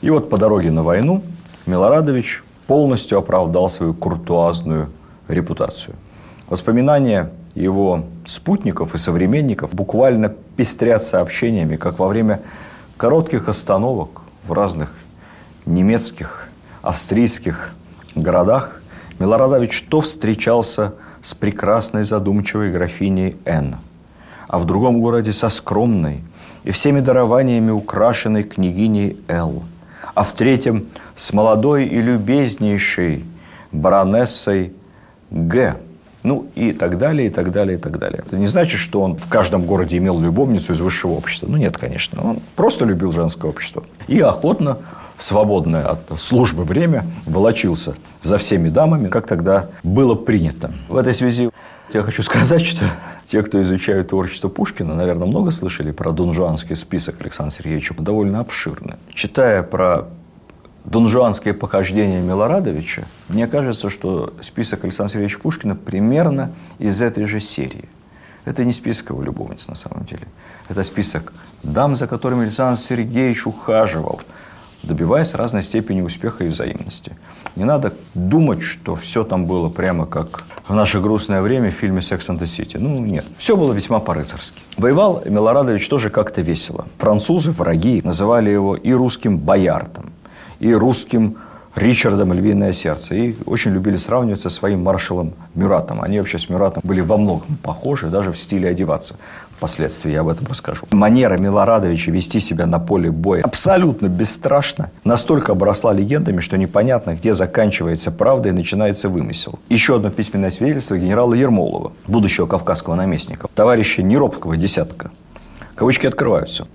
И 0.00 0.10
вот 0.10 0.30
по 0.30 0.38
дороге 0.38 0.70
на 0.70 0.82
войну 0.82 1.22
Милорадович 1.66 2.42
полностью 2.66 3.18
оправдал 3.18 3.70
свою 3.70 3.94
куртуазную 3.94 4.90
репутацию. 5.28 5.94
Воспоминания 6.48 7.30
его 7.54 8.04
спутников 8.26 8.94
и 8.94 8.98
современников 8.98 9.74
буквально 9.74 10.28
пестрят 10.56 11.02
сообщениями, 11.02 11.76
как 11.76 11.98
во 11.98 12.08
время 12.08 12.40
коротких 12.96 13.48
остановок 13.48 14.22
в 14.46 14.52
разных 14.52 14.92
немецких, 15.66 16.48
австрийских 16.82 17.74
городах 18.14 18.80
Милорадович 19.18 19.86
то 19.88 20.00
встречался 20.00 20.94
с 21.22 21.34
прекрасной 21.34 22.04
задумчивой 22.04 22.72
графиней 22.72 23.36
Н, 23.44 23.76
а 24.48 24.58
в 24.58 24.64
другом 24.64 25.00
городе 25.00 25.32
со 25.32 25.48
скромной 25.48 26.20
и 26.64 26.70
всеми 26.70 27.00
дарованиями 27.00 27.70
украшенной 27.70 28.42
княгиней 28.42 29.16
Л, 29.28 29.62
а 30.14 30.22
в 30.22 30.32
третьем 30.32 30.86
с 31.16 31.32
молодой 31.32 31.86
и 31.86 32.00
любезнейшей 32.00 33.24
баронессой 33.72 34.72
Г. 35.30 35.76
Ну 36.22 36.48
и 36.54 36.72
так 36.72 36.96
далее, 36.96 37.26
и 37.28 37.30
так 37.30 37.52
далее, 37.52 37.76
и 37.76 37.80
так 37.80 37.98
далее. 37.98 38.24
Это 38.26 38.38
не 38.38 38.46
значит, 38.46 38.80
что 38.80 39.02
он 39.02 39.14
в 39.16 39.28
каждом 39.28 39.64
городе 39.64 39.98
имел 39.98 40.18
любовницу 40.18 40.72
из 40.72 40.80
высшего 40.80 41.12
общества. 41.12 41.46
Ну 41.48 41.58
нет, 41.58 41.76
конечно. 41.76 42.22
Он 42.22 42.38
просто 42.56 42.86
любил 42.86 43.12
женское 43.12 43.46
общество. 43.46 43.84
И 44.08 44.20
охотно 44.20 44.78
в 45.16 45.22
свободное 45.22 45.86
от 45.86 46.20
службы 46.20 46.64
время 46.64 47.06
волочился 47.26 47.94
за 48.22 48.38
всеми 48.38 48.68
дамами, 48.68 49.08
как 49.08 49.26
тогда 49.26 49.68
было 49.82 50.14
принято. 50.14 50.72
В 50.88 50.96
этой 50.96 51.14
связи 51.14 51.50
я 51.92 52.02
хочу 52.02 52.22
сказать, 52.22 52.64
что 52.66 52.84
те, 53.24 53.42
кто 53.42 53.62
изучают 53.62 54.08
творчество 54.08 54.48
Пушкина, 54.48 54.94
наверное, 54.94 55.26
много 55.26 55.50
слышали 55.50 55.92
про 55.92 56.12
донжуанский 56.12 56.76
список 56.76 57.20
Александра 57.20 57.54
Сергеевича, 57.54 57.94
довольно 57.98 58.40
обширный. 58.40 58.96
Читая 59.12 59.62
про 59.62 60.08
донжуанские 60.84 61.54
похождения 61.54 62.20
Милорадовича, 62.20 63.04
мне 63.28 63.46
кажется, 63.46 63.88
что 63.88 64.34
список 64.42 64.84
Александра 64.84 65.12
Сергеевича 65.12 65.38
Пушкина 65.38 65.76
примерно 65.76 66.52
из 66.78 67.00
этой 67.00 67.24
же 67.24 67.40
серии. 67.40 67.88
Это 68.44 68.64
не 68.64 68.72
список 68.74 69.10
его 69.10 69.22
любовниц 69.22 69.68
на 69.68 69.74
самом 69.74 70.04
деле. 70.04 70.26
Это 70.68 70.84
список 70.84 71.32
дам, 71.62 71.96
за 71.96 72.06
которыми 72.06 72.42
Александр 72.42 72.78
Сергеевич 72.78 73.46
ухаживал, 73.46 74.20
добиваясь 74.86 75.34
разной 75.34 75.62
степени 75.62 76.02
успеха 76.02 76.44
и 76.44 76.48
взаимности. 76.48 77.16
Не 77.56 77.64
надо 77.64 77.92
думать, 78.14 78.62
что 78.62 78.94
все 78.94 79.24
там 79.24 79.46
было 79.46 79.68
прямо 79.68 80.06
как 80.06 80.44
в 80.68 80.74
наше 80.74 81.00
грустное 81.00 81.42
время 81.42 81.70
в 81.70 81.74
фильме 81.74 82.00
«Секс 82.00 82.28
and 82.28 82.38
the 82.38 82.44
City». 82.44 82.78
Ну, 82.78 82.98
нет. 82.98 83.24
Все 83.38 83.56
было 83.56 83.72
весьма 83.72 84.00
по-рыцарски. 84.00 84.60
Воевал 84.76 85.22
Милорадович 85.24 85.88
тоже 85.88 86.10
как-то 86.10 86.42
весело. 86.42 86.86
Французы, 86.98 87.50
враги, 87.50 88.00
называли 88.04 88.50
его 88.50 88.76
и 88.76 88.92
русским 88.92 89.38
боярдом, 89.38 90.10
и 90.60 90.72
русским 90.74 91.36
Ричардом 91.74 92.32
«Львиное 92.32 92.72
сердце». 92.72 93.14
И 93.16 93.36
очень 93.46 93.72
любили 93.72 93.96
сравнивать 93.96 94.40
со 94.40 94.48
своим 94.48 94.84
маршалом 94.84 95.32
Мюратом. 95.54 96.02
Они 96.02 96.18
вообще 96.18 96.38
с 96.38 96.48
Мюратом 96.48 96.82
были 96.84 97.00
во 97.00 97.16
многом 97.16 97.56
похожи, 97.62 98.06
даже 98.06 98.30
в 98.30 98.38
стиле 98.38 98.68
одеваться. 98.68 99.16
Впоследствии 99.56 100.12
я 100.12 100.20
об 100.20 100.28
этом 100.28 100.46
расскажу. 100.46 100.86
Манера 100.90 101.38
Милорадовича 101.38 102.10
вести 102.10 102.40
себя 102.40 102.66
на 102.66 102.78
поле 102.78 103.10
боя 103.10 103.42
абсолютно 103.42 104.08
бесстрашно. 104.08 104.90
Настолько 105.04 105.52
обросла 105.52 105.92
легендами, 105.92 106.40
что 106.40 106.58
непонятно, 106.58 107.14
где 107.14 107.34
заканчивается 107.34 108.10
правда 108.10 108.50
и 108.50 108.52
начинается 108.52 109.08
вымысел. 109.08 109.58
Еще 109.68 109.96
одно 109.96 110.10
письменное 110.10 110.50
свидетельство 110.50 110.98
генерала 110.98 111.34
Ермолова, 111.34 111.92
будущего 112.06 112.46
кавказского 112.46 112.94
наместника, 112.94 113.48
товарища 113.54 114.02
неробкого 114.02 114.56
десятка. 114.56 115.10
Кавычки 115.74 116.06
открываются 116.06 116.66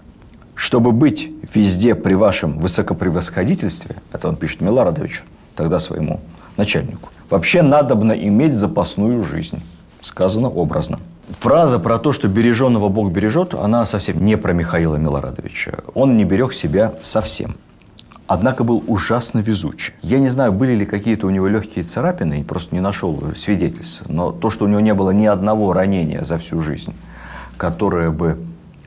чтобы 0.59 0.91
быть 0.91 1.31
везде 1.53 1.95
при 1.95 2.15
вашем 2.15 2.59
высокопревосходительстве, 2.59 3.95
это 4.11 4.27
он 4.27 4.35
пишет 4.35 4.59
Милорадовичу, 4.59 5.23
тогда 5.55 5.79
своему 5.79 6.19
начальнику, 6.57 7.07
вообще 7.29 7.61
надобно 7.61 8.11
иметь 8.11 8.55
запасную 8.55 9.23
жизнь. 9.23 9.63
Сказано 10.01 10.49
образно. 10.49 10.99
Фраза 11.37 11.79
про 11.79 11.99
то, 11.99 12.11
что 12.11 12.27
береженного 12.27 12.89
Бог 12.89 13.11
бережет, 13.11 13.53
она 13.53 13.85
совсем 13.85 14.23
не 14.25 14.35
про 14.37 14.53
Михаила 14.53 14.95
Милорадовича. 14.95 15.83
Он 15.93 16.17
не 16.17 16.25
берег 16.25 16.53
себя 16.53 16.93
совсем. 17.01 17.55
Однако 18.25 18.63
был 18.63 18.83
ужасно 18.87 19.39
везучий. 19.39 19.93
Я 20.01 20.19
не 20.19 20.29
знаю, 20.29 20.51
были 20.51 20.75
ли 20.75 20.85
какие-то 20.85 21.27
у 21.27 21.29
него 21.29 21.47
легкие 21.47 21.83
царапины, 21.83 22.43
просто 22.43 22.75
не 22.75 22.81
нашел 22.81 23.19
свидетельств. 23.35 24.03
Но 24.07 24.31
то, 24.31 24.49
что 24.49 24.65
у 24.65 24.67
него 24.67 24.79
не 24.79 24.93
было 24.93 25.11
ни 25.11 25.25
одного 25.25 25.73
ранения 25.73 26.23
за 26.23 26.37
всю 26.37 26.61
жизнь, 26.61 26.93
которое 27.57 28.11
бы 28.11 28.37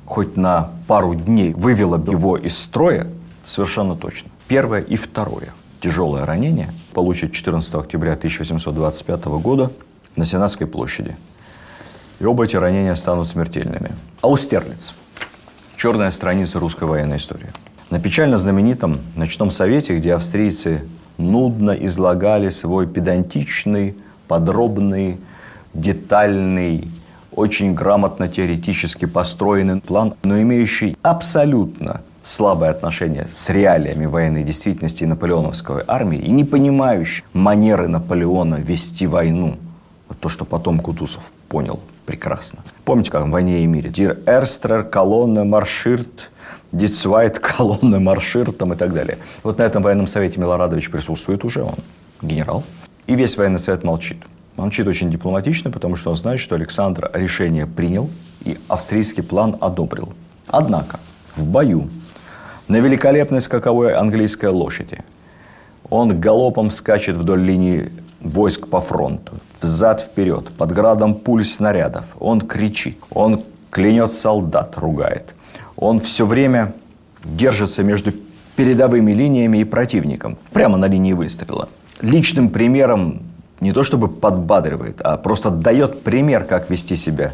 хоть 0.04 0.36
на 0.36 0.70
пару 0.86 1.14
дней 1.14 1.54
вывело 1.54 1.96
его 1.96 2.36
из 2.36 2.58
строя, 2.58 3.08
совершенно 3.44 3.96
точно. 3.96 4.30
Первое 4.46 4.80
и 4.80 4.96
второе 4.96 5.48
тяжелое 5.80 6.24
ранение 6.24 6.72
получит 6.94 7.32
14 7.32 7.74
октября 7.74 8.12
1825 8.12 9.24
года 9.24 9.72
на 10.14 10.24
Сенатской 10.24 10.66
площади. 10.66 11.16
И 12.22 12.24
оба 12.24 12.44
эти 12.44 12.54
ранения 12.54 12.94
станут 12.94 13.26
смертельными. 13.26 13.90
Аустерлиц. 14.20 14.94
Черная 15.76 16.12
страница 16.12 16.60
русской 16.60 16.84
военной 16.84 17.16
истории. 17.16 17.48
На 17.90 17.98
печально 17.98 18.36
знаменитом 18.36 19.00
ночном 19.16 19.50
совете, 19.50 19.98
где 19.98 20.14
австрийцы 20.14 20.82
нудно 21.18 21.72
излагали 21.72 22.50
свой 22.50 22.86
педантичный, 22.86 23.96
подробный, 24.28 25.18
детальный 25.74 26.88
очень 27.32 27.74
грамотно 27.74 28.28
теоретически 28.28 29.06
построенный 29.06 29.80
план, 29.80 30.14
но 30.22 30.40
имеющий 30.40 30.96
абсолютно 31.02 32.02
слабое 32.22 32.70
отношение 32.70 33.26
с 33.32 33.50
реалиями 33.50 34.06
военной 34.06 34.44
действительности 34.44 35.02
наполеоновской 35.02 35.82
армии 35.88 36.20
и 36.20 36.30
не 36.30 36.44
понимающий 36.44 37.24
манеры 37.32 37.88
Наполеона 37.88 38.60
вести 38.60 39.08
войну. 39.08 39.56
То, 40.20 40.28
что 40.28 40.44
потом 40.44 40.78
Кутузов 40.78 41.32
понял 41.48 41.80
прекрасно. 42.06 42.60
Помните, 42.84 43.10
как 43.10 43.24
в 43.24 43.30
«Войне 43.30 43.62
и 43.62 43.66
мире»? 43.66 43.90
«Die 43.90 44.18
erste 44.26 44.84
Kolonne 44.84 45.44
marschiert», 45.44 46.30
die 46.72 46.94
zweite 46.94 47.38
Kolonne 47.38 48.00
marschiert 48.00 48.56
там 48.56 48.72
и 48.72 48.76
так 48.76 48.92
далее. 48.94 49.18
Вот 49.42 49.58
на 49.58 49.62
этом 49.62 49.82
военном 49.82 50.06
совете 50.06 50.40
Милорадович 50.40 50.90
присутствует 50.90 51.44
уже 51.44 51.62
он, 51.62 51.76
генерал. 52.22 52.64
И 53.06 53.14
весь 53.14 53.36
военный 53.36 53.58
совет 53.58 53.84
молчит. 53.84 54.18
Молчит 54.56 54.86
очень 54.86 55.10
дипломатично, 55.10 55.70
потому 55.70 55.96
что 55.96 56.10
он 56.10 56.16
знает, 56.16 56.40
что 56.40 56.54
Александр 56.54 57.10
решение 57.14 57.66
принял 57.66 58.10
и 58.44 58.58
австрийский 58.68 59.22
план 59.22 59.56
одобрил. 59.60 60.12
Однако 60.46 60.98
в 61.36 61.46
бою 61.46 61.90
на 62.68 62.76
великолепной 62.76 63.40
скаковой 63.40 63.94
английской 63.94 64.46
лошади 64.46 64.98
он 65.90 66.18
галопом 66.20 66.70
скачет 66.70 67.16
вдоль 67.16 67.42
линии 67.42 67.92
войск 68.22 68.68
по 68.68 68.80
фронту, 68.80 69.34
взад-вперед, 69.60 70.50
под 70.56 70.72
градом 70.72 71.14
пуль 71.14 71.44
снарядов. 71.44 72.04
Он 72.18 72.40
кричит, 72.40 72.98
он 73.10 73.42
клянет 73.70 74.12
солдат, 74.12 74.76
ругает. 74.76 75.34
Он 75.76 76.00
все 76.00 76.26
время 76.26 76.72
держится 77.24 77.82
между 77.82 78.12
передовыми 78.56 79.12
линиями 79.12 79.58
и 79.58 79.64
противником, 79.64 80.36
прямо 80.52 80.76
на 80.76 80.86
линии 80.86 81.12
выстрела. 81.12 81.68
Личным 82.00 82.50
примером 82.50 83.22
не 83.60 83.72
то 83.72 83.82
чтобы 83.82 84.08
подбадривает, 84.08 85.00
а 85.02 85.16
просто 85.16 85.50
дает 85.50 86.02
пример, 86.02 86.44
как 86.44 86.68
вести 86.68 86.96
себя 86.96 87.32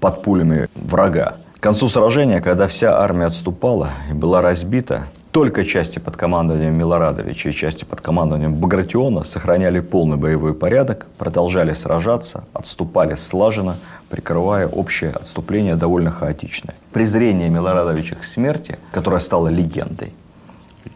под 0.00 0.22
пулями 0.22 0.68
врага. 0.74 1.36
К 1.56 1.60
концу 1.60 1.88
сражения, 1.88 2.40
когда 2.40 2.68
вся 2.68 3.00
армия 3.00 3.26
отступала 3.26 3.90
и 4.10 4.12
была 4.12 4.42
разбита, 4.42 5.06
только 5.36 5.66
части 5.66 5.98
под 5.98 6.16
командованием 6.16 6.72
Милорадовича 6.78 7.50
и 7.50 7.52
части 7.52 7.84
под 7.84 8.00
командованием 8.00 8.54
Багратиона 8.54 9.22
сохраняли 9.24 9.80
полный 9.80 10.16
боевой 10.16 10.54
порядок, 10.54 11.08
продолжали 11.18 11.74
сражаться, 11.74 12.44
отступали 12.54 13.16
слаженно, 13.16 13.76
прикрывая 14.08 14.66
общее 14.66 15.10
отступление 15.10 15.74
довольно 15.74 16.10
хаотичное. 16.10 16.74
Презрение 16.90 17.50
Милорадовича 17.50 18.16
к 18.16 18.24
смерти, 18.24 18.78
которое 18.92 19.18
стало 19.18 19.48
легендой, 19.48 20.14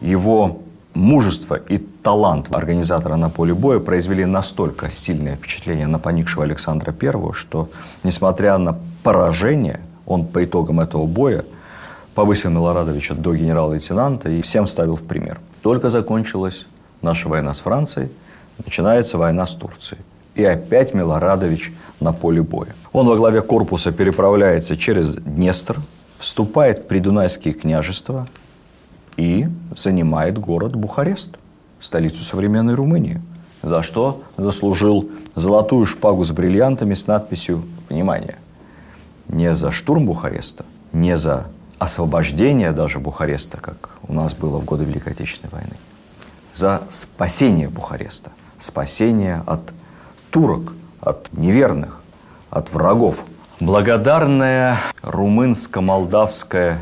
его 0.01 0.57
мужество 0.95 1.53
и 1.53 1.77
талант 1.77 2.47
организатора 2.49 3.17
на 3.17 3.29
поле 3.29 3.53
боя 3.53 3.77
произвели 3.77 4.25
настолько 4.25 4.89
сильное 4.89 5.35
впечатление 5.35 5.85
на 5.85 5.99
поникшего 5.99 6.45
Александра 6.45 6.95
I, 6.99 7.33
что, 7.33 7.69
несмотря 8.03 8.57
на 8.57 8.75
поражение, 9.03 9.81
он 10.07 10.25
по 10.25 10.43
итогам 10.43 10.79
этого 10.79 11.05
боя 11.05 11.45
повысил 12.15 12.49
Милорадовича 12.49 13.15
до 13.15 13.33
генерал-лейтенанта 13.35 14.29
и 14.29 14.41
всем 14.41 14.67
ставил 14.67 14.95
в 14.95 15.03
пример. 15.03 15.39
Только 15.61 15.89
закончилась 15.89 16.65
наша 17.01 17.29
война 17.29 17.53
с 17.53 17.59
Францией, 17.59 18.09
начинается 18.63 19.17
война 19.17 19.45
с 19.45 19.55
Турцией. 19.55 20.01
И 20.35 20.43
опять 20.43 20.93
Милорадович 20.93 21.73
на 21.99 22.13
поле 22.13 22.41
боя. 22.41 22.73
Он 22.93 23.07
во 23.07 23.15
главе 23.15 23.41
корпуса 23.41 23.91
переправляется 23.91 24.77
через 24.77 25.15
Днестр, 25.15 25.77
вступает 26.19 26.79
в 26.79 26.87
Придунайские 26.87 27.53
княжества, 27.53 28.27
и 29.17 29.47
занимает 29.75 30.37
город 30.37 30.75
Бухарест, 30.75 31.37
столицу 31.79 32.23
современной 32.23 32.75
Румынии. 32.75 33.21
За 33.61 33.83
что 33.83 34.23
заслужил 34.37 35.09
золотую 35.35 35.85
шпагу 35.85 36.23
с 36.23 36.31
бриллиантами 36.31 36.93
с 36.95 37.07
надписью 37.07 37.63
«Внимание!» 37.89 38.37
Не 39.27 39.53
за 39.53 39.71
штурм 39.71 40.05
Бухареста, 40.05 40.65
не 40.93 41.17
за 41.17 41.47
освобождение 41.81 42.71
даже 42.71 42.99
Бухареста, 42.99 43.57
как 43.57 43.91
у 44.07 44.13
нас 44.13 44.33
было 44.33 44.59
в 44.59 44.65
годы 44.65 44.85
Великой 44.85 45.13
Отечественной 45.13 45.51
войны, 45.51 45.75
за 46.53 46.83
спасение 46.89 47.69
Бухареста, 47.69 48.31
спасение 48.59 49.43
от 49.45 49.61
турок, 50.29 50.73
от 51.01 51.33
неверных, 51.33 52.01
от 52.49 52.71
врагов. 52.71 53.23
Благодарное 53.59 54.77
румынско-молдавское 55.01 56.77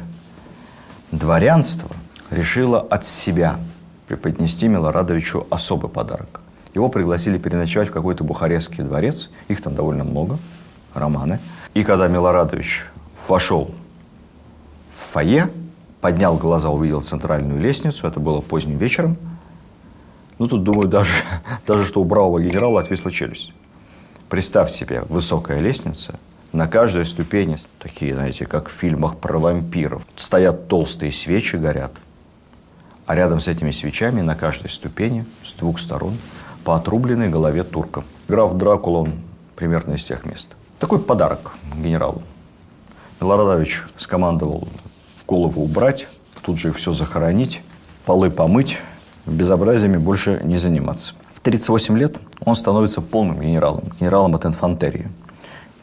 дворянство– 1.11 1.89
решила 2.29 2.79
от 2.79 3.05
себя 3.05 3.57
преподнести 4.07 4.67
Милорадовичу 4.67 5.47
особый 5.49 5.89
подарок. 5.89 6.41
Его 6.73 6.89
пригласили 6.89 7.37
переночевать 7.37 7.89
в 7.89 7.91
какой-то 7.91 8.23
бухарестский 8.23 8.83
дворец. 8.83 9.29
Их 9.47 9.61
там 9.61 9.75
довольно 9.75 10.03
много, 10.03 10.37
романы. 10.93 11.39
И 11.73 11.83
когда 11.83 12.07
Милорадович 12.07 12.85
вошел 13.27 13.71
фойе, 15.09 15.49
поднял 16.01 16.37
глаза, 16.37 16.69
увидел 16.69 17.01
центральную 17.01 17.59
лестницу. 17.59 18.07
Это 18.07 18.19
было 18.19 18.41
поздним 18.41 18.77
вечером. 18.77 19.17
Ну, 20.37 20.47
тут, 20.47 20.63
думаю, 20.63 20.87
даже, 20.87 21.13
даже 21.67 21.85
что 21.85 22.01
у 22.01 22.05
бравого 22.05 22.41
генерала 22.41 22.81
отвисла 22.81 23.11
челюсть. 23.11 23.53
Представь 24.29 24.71
себе, 24.71 25.03
высокая 25.09 25.59
лестница, 25.59 26.19
на 26.53 26.67
каждой 26.67 27.05
ступени, 27.05 27.57
такие, 27.79 28.13
знаете, 28.13 28.45
как 28.45 28.69
в 28.69 28.71
фильмах 28.71 29.17
про 29.17 29.37
вампиров, 29.37 30.03
стоят 30.15 30.67
толстые 30.67 31.11
свечи, 31.11 31.55
горят– 31.55 31.91
а 33.09 33.15
рядом 33.15 33.39
с 33.39 33.47
этими 33.47 33.71
свечами 33.71 34.21
на 34.21 34.35
каждой 34.35 34.69
ступени 34.69 35.25
с 35.41 35.53
двух 35.53 35.79
сторон 35.79 36.13
по 36.63 36.75
отрубленной 36.75 37.27
голове 37.27 37.63
турка. 37.63 38.03
Граф 38.27 38.55
Дракула, 38.55 38.99
он 38.99 39.13
примерно 39.55 39.95
из 39.95 40.05
тех 40.05 40.25
мест. 40.25 40.47
Такой 40.77 40.99
подарок 40.99 41.55
генералу. 41.75 42.21
Милорадович 43.19 43.81
скомандовал 43.97 44.67
голову 45.29 45.63
убрать, 45.63 46.07
тут 46.41 46.57
же 46.57 46.73
все 46.73 46.91
захоронить, 46.91 47.61
полы 48.05 48.31
помыть, 48.31 48.77
безобразиями 49.25 49.97
больше 49.97 50.41
не 50.43 50.57
заниматься. 50.57 51.13
В 51.33 51.39
38 51.39 51.97
лет 51.97 52.17
он 52.43 52.55
становится 52.55 53.01
полным 53.01 53.39
генералом, 53.39 53.83
генералом 53.99 54.35
от 54.35 54.45
инфантерии. 54.45 55.07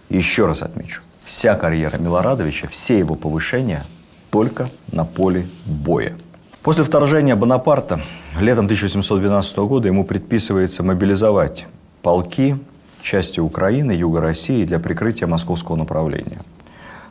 еще 0.08 0.46
раз 0.46 0.62
отмечу, 0.62 1.02
вся 1.24 1.54
карьера 1.54 1.96
Милорадовича, 1.98 2.66
все 2.66 2.98
его 2.98 3.14
повышения 3.14 3.84
только 4.30 4.66
на 4.92 5.04
поле 5.04 5.46
боя– 5.64 6.16
После 6.66 6.82
вторжения 6.82 7.36
Бонапарта 7.36 8.00
летом 8.40 8.64
1712 8.64 9.56
года 9.58 9.86
ему 9.86 10.02
предписывается 10.02 10.82
мобилизовать 10.82 11.64
полки 12.02 12.58
части 13.02 13.38
Украины, 13.38 13.92
Юга 13.92 14.20
России 14.20 14.64
для 14.64 14.80
прикрытия 14.80 15.28
московского 15.28 15.76
направления. 15.76 16.40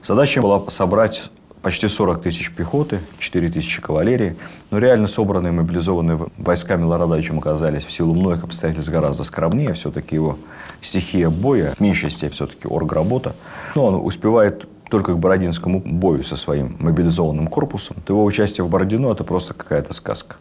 Задача 0.03 0.41
была 0.41 0.69
собрать 0.69 1.31
почти 1.65 1.87
40 1.87 2.21
тысяч 2.21 2.51
пехоты, 2.51 2.99
4 3.17 3.49
тысячи 3.49 3.81
кавалерии. 3.81 4.35
Но 4.69 4.77
реально 4.77 5.07
собранные 5.07 5.51
мобилизованные 5.51 6.27
войска 6.37 6.75
Милорадовичем 6.75 7.39
оказались 7.39 7.83
в 7.83 7.91
силу 7.91 8.13
многих 8.13 8.43
обстоятельств 8.43 8.91
гораздо 8.91 9.23
скромнее. 9.23 9.73
Все-таки 9.73 10.13
его 10.13 10.37
стихия 10.83 11.27
боя, 11.31 11.73
в 11.75 11.79
меньшей 11.79 12.11
степени 12.11 12.33
все-таки 12.33 12.67
оргработа. 12.67 13.33
Но 13.73 13.85
он 13.85 13.95
успевает 13.95 14.67
только 14.91 15.13
к 15.13 15.17
Бородинскому 15.17 15.79
бою 15.79 16.23
со 16.23 16.35
своим 16.35 16.75
мобилизованным 16.77 17.47
корпусом, 17.47 17.97
его 18.07 18.23
участие 18.23 18.63
в 18.63 18.69
Бородино– 18.69 19.11
это 19.13 19.23
просто 19.23 19.55
какая-то 19.55 19.95
сказка. 19.95 20.35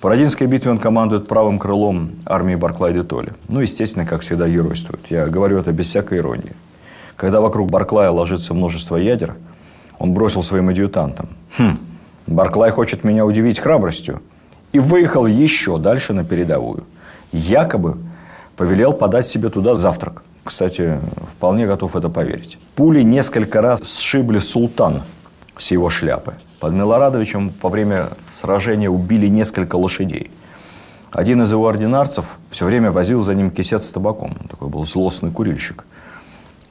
В 0.00 0.02
Бородинской 0.02 0.48
битве 0.48 0.72
он 0.72 0.78
командует 0.78 1.28
правым 1.28 1.60
крылом 1.60 2.10
армии 2.26 2.56
Барклая 2.56 2.92
де 2.92 3.04
Толли. 3.04 3.34
Ну, 3.46 3.60
естественно, 3.60 4.04
как 4.04 4.22
всегда, 4.22 4.48
геройствует. 4.48 5.00
Я 5.10 5.26
говорю 5.26 5.58
это 5.58 5.70
без 5.70 5.86
всякой 5.86 6.18
иронии. 6.18 6.54
Когда 7.14 7.40
вокруг 7.40 7.70
Барклая 7.70 8.10
ложится 8.10 8.52
множество 8.52 8.96
ядер, 8.96 9.36
он 10.00 10.14
бросил 10.14 10.42
своим 10.42 10.70
адъютантам. 10.70 11.28
Хм, 11.58 11.78
Барклай 12.26 12.70
хочет 12.70 13.04
меня 13.04 13.24
удивить 13.24 13.60
храбростью. 13.60 14.20
И 14.72 14.78
выехал 14.78 15.26
еще 15.26 15.78
дальше 15.78 16.12
на 16.14 16.24
передовую. 16.24 16.84
Якобы 17.32 17.98
повелел 18.56 18.92
подать 18.92 19.26
себе 19.26 19.50
туда 19.50 19.74
завтрак. 19.74 20.22
Кстати, 20.42 20.98
вполне 21.28 21.66
готов 21.66 21.96
это 21.96 22.08
поверить. 22.08 22.58
Пули 22.74 23.02
несколько 23.02 23.60
раз 23.60 23.82
сшибли 23.82 24.38
султан 24.38 25.02
с 25.58 25.70
его 25.70 25.90
шляпы. 25.90 26.32
Под 26.60 26.72
Милорадовичем 26.72 27.52
во 27.62 27.68
время 27.68 28.08
сражения 28.32 28.88
убили 28.88 29.28
несколько 29.28 29.76
лошадей. 29.76 30.30
Один 31.10 31.42
из 31.42 31.50
его 31.50 31.68
ординарцев 31.68 32.24
все 32.50 32.64
время 32.64 32.90
возил 32.90 33.20
за 33.20 33.34
ним 33.34 33.50
кисет 33.50 33.82
с 33.82 33.90
табаком. 33.90 34.34
Такой 34.48 34.68
был 34.68 34.84
злостный 34.84 35.30
курильщик. 35.30 35.84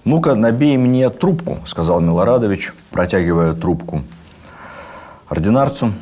«Ну-ка, 0.06 0.36
набей 0.36 0.78
мне 0.78 1.10
трубку»,– 1.10 1.58
сказал 1.66 2.00
Милорадович, 2.02 2.74
протягивая 2.92 3.54
трубку 3.54 4.04
ординарцу. 5.30 5.94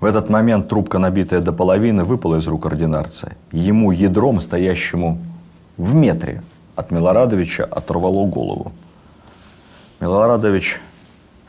В 0.00 0.04
этот 0.04 0.28
момент 0.30 0.68
трубка, 0.68 0.98
набитая 0.98 1.40
до 1.40 1.52
половины, 1.52 2.04
выпала 2.04 2.36
из 2.36 2.48
рук 2.48 2.66
ординарца. 2.66 3.32
Ему 3.52 3.92
ядром, 3.92 4.40
стоящему 4.40 5.18
в 5.76 5.94
метре 5.94 6.42
от 6.74 6.90
Милорадовича 6.90 7.64
оторвало 7.64 8.26
голову. 8.26 8.72
Милорадович 10.00 10.80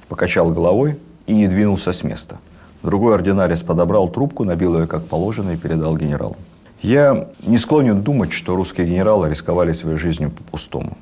покачал 0.08 0.52
головой 0.52 1.00
и 1.26 1.34
не 1.34 1.48
двинулся 1.48 1.92
с 1.94 2.04
места. 2.04 2.38
Другой 2.84 3.16
ординарец 3.16 3.64
подобрал 3.64 4.10
трубку, 4.10 4.44
набил 4.44 4.80
ее 4.80 4.88
как 4.88 5.08
положено 5.08 5.52
и 5.52 5.58
передал 5.58 5.98
генералу. 5.98 6.36
Я 6.82 7.30
не 7.48 7.58
склонен 7.58 8.04
думать, 8.04 8.34
что 8.34 8.56
русские 8.56 8.88
генералы 8.88 9.30
рисковали 9.30 9.72
своей 9.72 9.98
жизнью 9.98 10.32
по-пустому. 10.32 10.98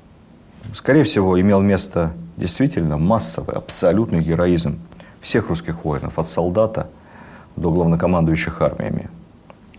Скорее 0.74 1.04
всего, 1.04 1.40
имел 1.40 1.62
место 1.62 2.14
действительно 2.38 2.98
массовый, 2.98 3.56
абсолютный 3.56 4.22
героизм 4.22 4.80
всех 5.20 5.50
русских 5.50 5.84
воинов, 5.84 6.18
от 6.18 6.30
солдата 6.30 6.88
до 7.56 7.72
главнокомандующих 7.72 8.62
армиями. 8.62 9.10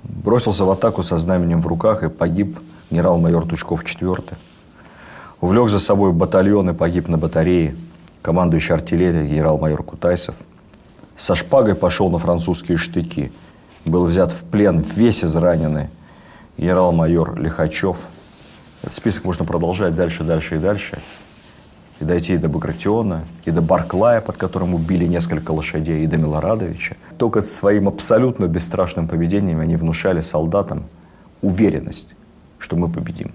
Бросился 0.02 0.64
в 0.64 0.70
атаку 0.70 1.02
со 1.02 1.16
знаменем 1.16 1.61
в 1.61 1.66
руках 1.66 2.02
и 2.02 2.09
погиб 2.09 2.59
генерал-майор 2.90 3.46
Тучков 3.46 3.85
IV. 3.85 4.35
Увлек 5.40 5.70
за 5.70 5.81
собой 5.81 6.12
батальон 6.12 6.70
и 6.70 6.74
погиб 6.74 7.09
на 7.09 7.16
батарее 7.16 7.74
командующий 8.20 8.74
артиллерией 8.74 9.28
генерал-майор 9.28 9.83
Кутайсов. 9.83 10.37
Со 11.16 11.35
шпагой 11.35 11.74
пошел 11.74 12.11
на 12.11 12.18
французские 12.18 12.78
штыки. 12.78 13.33
Был 13.85 14.05
взят 14.05 14.33
в 14.33 14.44
плен 14.44 14.78
весь 14.78 15.24
израненный 15.24 15.88
генерал-майор 16.59 17.40
Лихачев. 17.40 17.96
Этот 18.83 18.95
список 18.95 19.25
можно 19.25 19.45
продолжать 19.45 19.95
дальше, 19.95 20.25
дальше 20.25 20.57
и 20.57 20.59
дальше. 20.59 20.99
И 22.01 22.05
дойти 22.05 22.35
и 22.35 22.37
до 22.37 22.49
Багратиона, 22.49 23.25
и 23.45 23.53
до 23.53 23.62
Барклая, 23.62 24.21
под 24.21 24.37
которым 24.37 24.75
убили 24.75 25.07
несколько 25.07 25.53
лошадей, 25.53 26.03
и 26.03 26.07
до 26.09 26.16
Милорадовича. 26.16 26.97
Только 27.16 27.42
своим 27.42 27.87
абсолютно 27.87 28.47
бесстрашным 28.47 29.07
поведением 29.07 29.61
они 29.61 29.77
внушали 29.77 30.21
солдатам 30.21 30.85
уверенность, 31.42 32.14
что 32.59 32.77
мы 32.77 32.88
победим. 32.88 33.31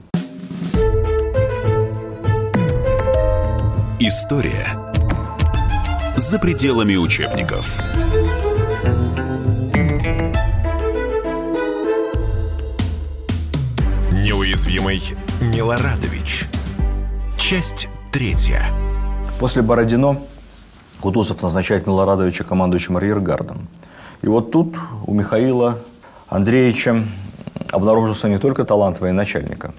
История 3.99 4.77
за 6.17 6.37
пределами 6.37 6.97
учебников. 6.97 7.81
Неуязвимый 14.11 15.01
Милорадович. 15.39 16.47
Часть 17.37 17.89
третья. 18.11 18.73
После 19.39 19.61
Бородино 19.61 20.17
Кутузов 20.99 21.43
назначает 21.43 21.85
Милорадовича 21.85 22.43
командующим 22.43 22.97
арьергардом. 22.97 23.67
И 24.23 24.27
вот 24.27 24.49
тут 24.49 24.75
у 25.05 25.13
Михаила 25.13 25.77
Андреевича 26.27 27.03
обнаружился 27.71 28.27
не 28.29 28.39
только 28.39 28.65
талант 28.65 28.99
военачальника, 28.99 29.75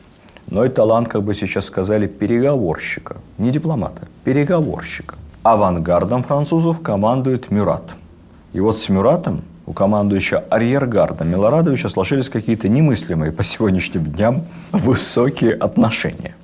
но 0.49 0.65
и 0.65 0.69
талант, 0.69 1.09
как 1.09 1.25
бы 1.25 1.35
сейчас 1.35 1.65
сказали, 1.65 2.07
переговорщика. 2.07 3.17
Не 3.37 3.51
дипломата, 3.51 4.07
переговорщика. 4.23 5.17
Авангардом 5.43 6.23
французов 6.23 6.83
командует 6.83 7.51
Мюрат. 7.51 7.97
И 8.53 8.61
вот 8.61 8.79
с 8.79 8.89
Мюратом 8.89 9.43
у 9.69 9.75
командующего 9.75 10.45
арьергарда 10.49 11.25
Милорадовича 11.25 11.91
сложились 11.91 12.31
какие-то 12.31 12.71
немыслимые 12.71 13.33
по 13.33 13.45
сегодняшним 13.45 14.05
дням 14.05 14.47
высокие 14.73 15.53
отношения. 15.53 16.35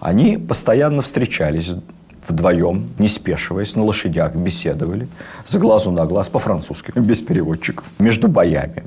Они 0.00 0.36
постоянно 0.36 1.00
встречались 1.00 1.70
вдвоем, 2.28 2.90
не 2.98 3.08
спешиваясь, 3.08 3.74
на 3.74 3.84
лошадях 3.84 4.34
беседовали, 4.34 5.08
с 5.46 5.54
глазу 5.56 5.90
на 5.90 6.04
глаз, 6.04 6.28
по-французски, 6.28 6.92
без 6.94 7.22
переводчиков, 7.22 7.86
между 7.98 8.28
боями. 8.28 8.84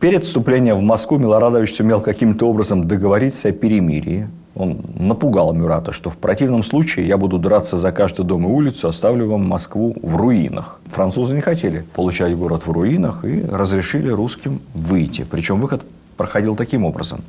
Перед 0.00 0.22
вступлением 0.22 0.76
в 0.76 0.82
Москву 0.82 1.18
Милорадович 1.18 1.74
сумел 1.74 2.00
каким-то 2.00 2.48
образом 2.48 2.86
договориться 2.86 3.48
о 3.48 3.52
перемирии. 3.52 4.28
Он 4.54 4.80
напугал 4.94 5.52
Мюрата, 5.52 5.90
что 5.90 6.08
в 6.08 6.16
противном 6.16 6.62
случае 6.62 7.08
я 7.08 7.16
буду 7.16 7.38
драться 7.38 7.76
за 7.78 7.90
каждый 7.90 8.24
дом 8.24 8.44
и 8.44 8.48
улицу, 8.48 8.86
оставлю 8.86 9.28
вам 9.28 9.48
Москву 9.48 9.96
в 10.00 10.14
руинах. 10.14 10.78
Французы 10.86 11.34
не 11.34 11.40
хотели 11.40 11.84
получать 11.94 12.36
город 12.36 12.64
в 12.64 12.70
руинах 12.70 13.24
и 13.24 13.42
разрешили 13.42 14.08
русским 14.08 14.60
выйти. 14.72 15.26
Причем 15.28 15.60
выход 15.60 15.82
проходил 16.16 16.54
таким 16.54 16.84
образом. 16.84 17.22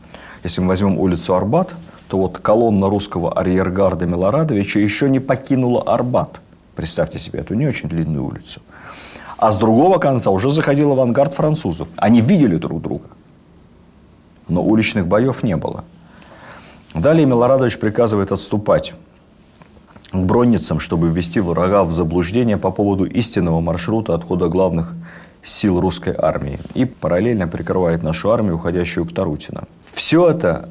Если 0.43 0.61
мы 0.61 0.67
возьмем 0.67 0.99
улицу 0.99 1.33
Арбат, 1.33 1.73
то 2.07 2.19
вот 2.19 2.37
колонна 2.37 2.87
русского 2.87 3.33
арьергарда 3.33 4.05
Милорадовича 4.05 4.79
еще 4.79 5.09
не 5.09 5.19
покинула 5.19 5.81
Арбат. 5.81 6.39
Представьте 6.75 7.17
себе 7.17 7.39
эту 7.39 7.55
не 7.55 7.67
очень 7.67 7.89
длинную 7.89 8.25
улицу. 8.25 8.61
А 9.39 9.53
с 9.53 9.57
другого 9.57 9.99
конца 9.99 10.31
уже 10.31 10.49
заходил 10.49 10.91
авангард 10.91 11.33
французов. 11.33 11.87
Они 11.95 12.19
видели 12.19 12.57
друг 12.57 12.81
друга. 12.81 13.05
Но 14.49 14.61
уличных 14.61 15.07
боев 15.07 15.43
не 15.43 15.55
было. 15.55 15.85
Далее 16.93 17.25
Милорадович 17.25 17.79
приказывает 17.79 18.33
отступать 18.33 18.93
к 20.11 20.17
бронницам, 20.17 20.81
чтобы 20.81 21.07
ввести 21.07 21.39
врага 21.39 21.85
в 21.85 21.93
заблуждение 21.93 22.57
по 22.57 22.69
поводу 22.71 23.05
истинного 23.05 23.61
маршрута 23.61 24.13
отхода 24.13 24.49
главных 24.49 24.93
сил 25.41 25.79
русской 25.79 26.13
армии. 26.17 26.59
И 26.73 26.83
параллельно 26.83 27.47
прикрывает 27.47 28.03
нашу 28.03 28.31
армию, 28.31 28.55
уходящую 28.55 29.05
к 29.05 29.13
Тарутино. 29.13 29.63
Все 29.93 30.29
это 30.29 30.67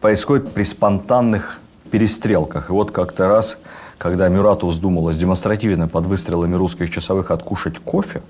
происходит 0.00 0.52
при 0.52 0.64
спонтанных 0.64 1.60
перестрелках. 1.92 2.70
И 2.70 2.72
вот 2.72 2.90
как-то 2.90 3.28
раз, 3.28 3.58
когда 3.98 4.28
Мюрату 4.28 4.66
вздумалось 4.66 5.18
демонстративно 5.18 5.88
под 5.88 6.06
выстрелами 6.06 6.54
русских 6.54 6.90
часовых 6.90 7.30
откушать 7.30 7.78
кофе, 7.78 8.22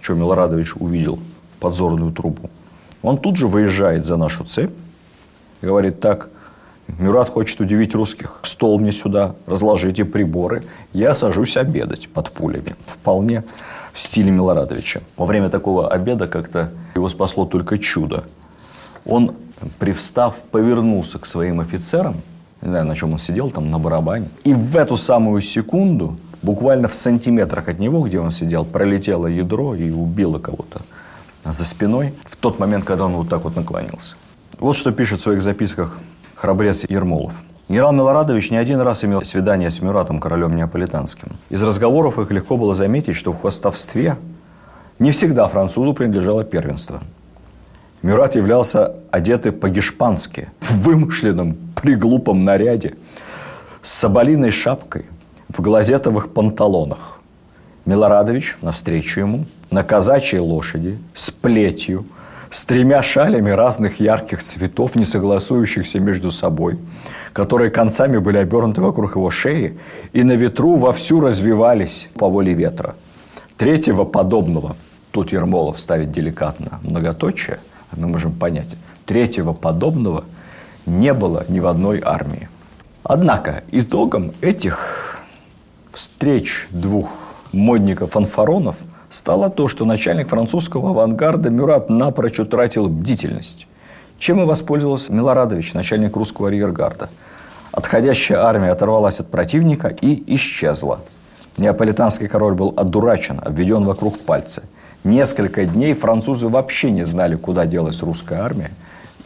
что 0.00 0.14
Милорадович 0.14 0.76
увидел 0.76 1.18
подзорную 1.60 2.12
трубу, 2.12 2.50
он 3.02 3.18
тут 3.18 3.36
же 3.36 3.48
выезжает 3.48 4.06
за 4.06 4.16
нашу 4.16 4.44
цепь 4.44 4.72
и 5.62 5.66
говорит 5.66 6.00
так, 6.00 6.28
Мюрат 6.86 7.30
хочет 7.30 7.60
удивить 7.60 7.94
русских. 7.94 8.40
Стол 8.42 8.78
мне 8.78 8.92
сюда, 8.92 9.34
разложите 9.46 10.04
приборы. 10.04 10.64
Я 10.92 11.14
сажусь 11.14 11.56
обедать 11.56 12.08
под 12.08 12.30
пулями. 12.30 12.76
Вполне 12.86 13.42
в 13.92 14.00
стиле 14.00 14.30
Милорадовича. 14.30 15.00
Во 15.16 15.24
время 15.24 15.48
такого 15.48 15.88
обеда 15.88 16.26
как-то 16.26 16.70
его 16.94 17.08
спасло 17.08 17.46
только 17.46 17.78
чудо. 17.78 18.24
Он 19.06 19.34
привстав, 19.78 20.42
повернулся 20.50 21.18
к 21.18 21.26
своим 21.26 21.60
офицерам, 21.60 22.16
не 22.64 22.70
знаю, 22.70 22.86
на 22.86 22.96
чем 22.96 23.12
он 23.12 23.18
сидел, 23.18 23.50
там 23.50 23.70
на 23.70 23.78
барабане, 23.78 24.28
и 24.42 24.54
в 24.54 24.76
эту 24.76 24.96
самую 24.96 25.42
секунду, 25.42 26.16
буквально 26.42 26.88
в 26.88 26.94
сантиметрах 26.94 27.68
от 27.68 27.78
него, 27.78 28.00
где 28.00 28.18
он 28.18 28.30
сидел, 28.30 28.64
пролетело 28.64 29.26
ядро 29.26 29.74
и 29.74 29.90
убило 29.90 30.38
кого-то 30.38 30.80
за 31.44 31.64
спиной 31.64 32.14
в 32.24 32.36
тот 32.36 32.58
момент, 32.58 32.84
когда 32.84 33.04
он 33.04 33.12
вот 33.12 33.28
так 33.28 33.44
вот 33.44 33.54
наклонился. 33.54 34.14
Вот 34.58 34.76
что 34.76 34.92
пишет 34.92 35.20
в 35.20 35.22
своих 35.22 35.42
записках 35.42 35.98
храбрец 36.34 36.84
Ермолов. 36.88 37.42
Генерал 37.68 37.92
Милорадович 37.92 38.50
не 38.50 38.56
один 38.56 38.80
раз 38.80 39.04
имел 39.04 39.22
свидание 39.24 39.70
с 39.70 39.82
Мюратом, 39.82 40.18
королем 40.20 40.56
неаполитанским. 40.56 41.32
Из 41.50 41.62
разговоров 41.62 42.18
их 42.18 42.30
легко 42.30 42.56
было 42.56 42.74
заметить, 42.74 43.14
что 43.14 43.32
в 43.32 43.40
хвостовстве 43.40 44.16
не 44.98 45.10
всегда 45.10 45.46
французу 45.48 45.92
принадлежало 45.92 46.44
первенство– 46.44 47.02
Мюрат 48.04 48.36
являлся 48.36 48.96
одетый 49.10 49.50
по-гешпански, 49.50 50.50
в 50.60 50.82
вымышленном, 50.82 51.56
приглупом 51.74 52.40
наряде, 52.40 52.96
с 53.80 53.94
соболиной 53.94 54.50
шапкой, 54.50 55.06
в 55.48 55.62
глазетовых 55.62 56.28
панталонах. 56.28 57.18
Милорадович 57.86 58.58
навстречу 58.60 59.20
ему 59.20 59.46
на 59.70 59.82
казачьей 59.82 60.40
лошади, 60.40 60.98
с 61.14 61.30
плетью, 61.30 62.04
с 62.50 62.66
тремя 62.66 63.02
шалями 63.02 63.48
разных 63.48 64.00
ярких 64.00 64.42
цветов, 64.42 64.96
не 64.96 65.06
согласующихся 65.06 65.98
между 65.98 66.30
собой, 66.30 66.78
которые 67.32 67.70
концами 67.70 68.18
были 68.18 68.36
обернуты 68.36 68.82
вокруг 68.82 69.16
его 69.16 69.30
шеи 69.30 69.78
и 70.12 70.24
на 70.24 70.32
ветру 70.32 70.76
вовсю 70.76 71.20
развивались 71.20 72.10
по 72.18 72.28
воле 72.28 72.52
ветра. 72.52 72.96
Третьего 73.56 74.04
подобного, 74.04 74.76
тут 75.10 75.32
Ермолов 75.32 75.80
ставит 75.80 76.12
деликатно 76.12 76.80
многоточие– 76.82 77.60
мы 77.96 78.08
можем 78.08 78.32
понять. 78.32 78.76
Третьего 79.06 79.52
подобного 79.52 80.24
не 80.86 81.12
было 81.12 81.44
ни 81.48 81.60
в 81.60 81.66
одной 81.66 82.00
армии. 82.04 82.48
Однако 83.02 83.62
итогом 83.70 84.32
этих 84.40 85.20
встреч 85.92 86.66
двух 86.70 87.10
модников-фанфаронов 87.52 88.76
стало 89.10 89.50
то, 89.50 89.68
что 89.68 89.84
начальник 89.84 90.28
французского 90.28 90.90
авангарда 90.90 91.50
Мюрат 91.50 91.90
напрочь 91.90 92.38
утратил 92.38 92.88
бдительность. 92.88 93.66
Чем 94.18 94.40
и 94.40 94.44
воспользовался 94.44 95.12
Милорадович, 95.12 95.74
начальник 95.74 96.16
русского 96.16 96.48
арьергарда. 96.48 97.10
Отходящая 97.72 98.38
армия 98.38 98.70
оторвалась 98.70 99.20
от 99.20 99.30
противника 99.30 99.88
и 99.88 100.22
исчезла. 100.34 101.00
Неаполитанский 101.56 102.28
король 102.28 102.54
был 102.54 102.72
одурачен, 102.76 103.40
обведен 103.44 103.84
вокруг 103.84 104.18
пальца– 104.20 104.62
Несколько 105.04 105.66
дней 105.66 105.92
французы 105.92 106.48
вообще 106.48 106.90
не 106.90 107.04
знали, 107.04 107.36
куда 107.36 107.66
делась 107.66 108.02
русская 108.02 108.40
армия. 108.40 108.70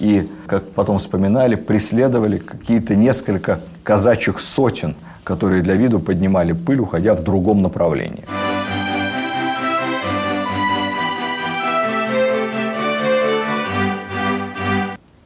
И, 0.01 0.29
как 0.49 0.69
потом 0.73 0.99
вспоминали, 0.99 1.55
преследовали 1.55 2.39
какие-то 2.39 2.97
несколько 2.97 3.61
казачьих 3.85 4.41
сотен, 4.41 4.97
которые 5.23 5.63
для 5.63 5.75
виду 5.75 6.01
поднимали 6.01 6.51
пыль, 6.51 6.81
уходя 6.81 7.15
в 7.15 7.23
другом 7.23 7.63
направлении. 7.63 8.25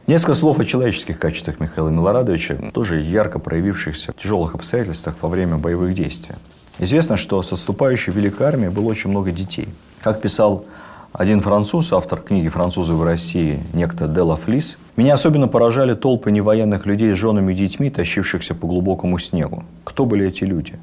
Несколько 0.06 0.34
слов 0.34 0.60
о 0.60 0.66
человеческих 0.66 1.18
качествах 1.18 1.60
Михаила 1.60 1.88
Милорадовича, 1.88 2.58
тоже 2.74 3.00
ярко 3.00 3.38
проявившихся 3.38 4.12
в 4.12 4.22
тяжелых 4.22 4.54
обстоятельствах 4.54 5.16
во 5.22 5.30
время 5.30 5.56
боевых 5.56 5.94
действий. 5.94 6.34
Известно, 6.78 7.16
что 7.16 7.40
с 7.40 7.54
отступающей 7.54 8.12
Великой 8.12 8.48
армией 8.48 8.68
было 8.68 8.88
очень 8.88 9.08
много 9.08 9.30
детей– 9.30 9.70
как 10.02 10.20
писал 10.20 10.64
один 11.12 11.40
француз, 11.40 11.92
автор 11.92 12.20
книги 12.20 12.48
«Французы 12.48 12.94
в 12.94 13.04
России», 13.04 13.60
некто 13.72 14.08
Дела 14.08 14.36
Флис, 14.36 14.78
меня 14.96 15.14
особенно 15.14 15.46
поражали 15.46 15.94
толпы 15.94 16.30
невоенных 16.30 16.86
людей 16.86 17.12
с 17.14 17.18
женами 17.18 17.52
и 17.52 17.56
детьми, 17.56 17.90
тащившихся 17.90 18.54
по 18.54 18.66
глубокому 18.66 19.18
снегу. 19.18 19.62
Кто 19.84 20.06
были 20.06 20.26
эти 20.26 20.44
люди? 20.44 20.74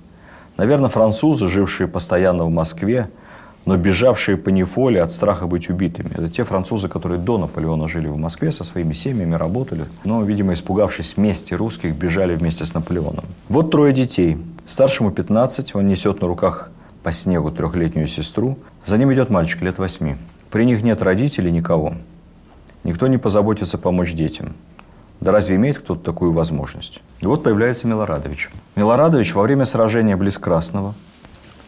Наверное, 0.58 0.89
французы, 0.89 1.47
жившие 1.47 1.88
постоянно 1.88 2.45
в 2.45 2.49
Москве, 2.49 3.10
но 3.65 3.75
бежавшие 3.75 4.38
по 4.38 4.49
неволе 4.49 5.01
от 5.01 5.12
страха 5.12 5.47
быть 5.47 5.69
убитыми. 5.69 6.12
Это 6.12 6.29
те 6.29 6.43
французы, 6.43 6.89
которые 6.89 7.19
до 7.19 7.38
Наполеона 7.38 7.88
жили 7.88 8.08
в 8.08 8.17
Москве, 8.17 8.51
со 8.51 8.63
своими 8.63 8.93
семьями 8.93 9.36
работали, 9.36 9.86
но, 10.03 10.21
видимо, 10.23 10.53
испугавшись 10.53 11.17
мести 11.17 11.55
русских, 11.55 11.95
бежали 11.95 12.36
вместе 12.36 12.65
с 12.65 12.73
Наполеоном. 12.73 13.25
Вот 13.47 13.71
трое 13.71 13.93
детей. 13.93 14.38
Старшему 14.65 15.12
15, 15.12 15.75
он 15.75 15.88
несет 15.88 16.21
на 16.21 16.27
руках 16.27 16.69
по 17.03 17.12
снегу 17.12 17.51
трехлетнюю 17.51 18.07
сестру. 18.07 18.57
За 18.85 18.97
ним 18.97 19.13
идет 19.13 19.29
мальчик 19.29 19.62
лет 19.62 19.77
восьми. 19.77 20.15
При 20.51 20.65
них 20.65 20.81
нет 20.81 21.01
родителей, 21.01 21.51
никого. 21.51 21.93
Никто 22.83 23.07
не 23.07 23.17
позаботится 23.17 23.77
помочь 23.77 24.13
детям. 24.13 24.53
Да 25.19 25.31
разве 25.31 25.57
имеет 25.57 25.79
кто-то 25.79 26.01
такую 26.01 26.31
возможность? 26.31 27.01
И 27.19 27.25
вот 27.25 27.43
появляется 27.43 27.88
Милорадович. 27.88 28.49
Милорадович 28.75 29.33
во 29.35 29.43
время 29.43 29.65
сражения 29.65 30.15
близ 30.15 30.38
Красного 30.38 30.95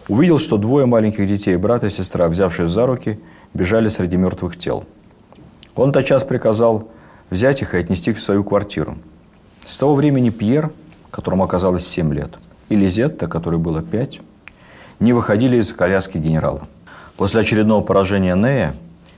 увидел, 0.07 0.39
что 0.39 0.57
двое 0.57 0.85
маленьких 0.85 1.27
детей, 1.27 1.57
брат 1.57 1.83
и 1.83 1.89
сестра, 1.89 2.27
взявшись 2.27 2.69
за 2.69 2.85
руки, 2.85 3.19
бежали 3.53 3.89
среди 3.89 4.17
мертвых 4.17 4.57
тел. 4.57 4.85
Он 5.75 5.91
тотчас 5.91 6.23
приказал 6.23 6.89
взять 7.29 7.61
их 7.61 7.73
и 7.73 7.77
отнести 7.77 8.13
в 8.13 8.19
свою 8.19 8.43
квартиру. 8.43 8.97
С 9.65 9.77
того 9.77 9.95
времени 9.95 10.29
Пьер, 10.29 10.71
которому 11.11 11.43
оказалось 11.43 11.87
7 11.87 12.13
лет, 12.13 12.37
и 12.69 12.75
Лизетта, 12.75 13.27
которой 13.27 13.59
было 13.59 13.81
5, 13.81 14.21
не 15.01 15.11
выходили 15.11 15.57
из 15.57 15.73
коляски 15.73 16.17
генерала. 16.17 16.67
После 17.17 17.41
очередного 17.41 17.83
поражения 17.83 18.35
Нея 18.35 18.73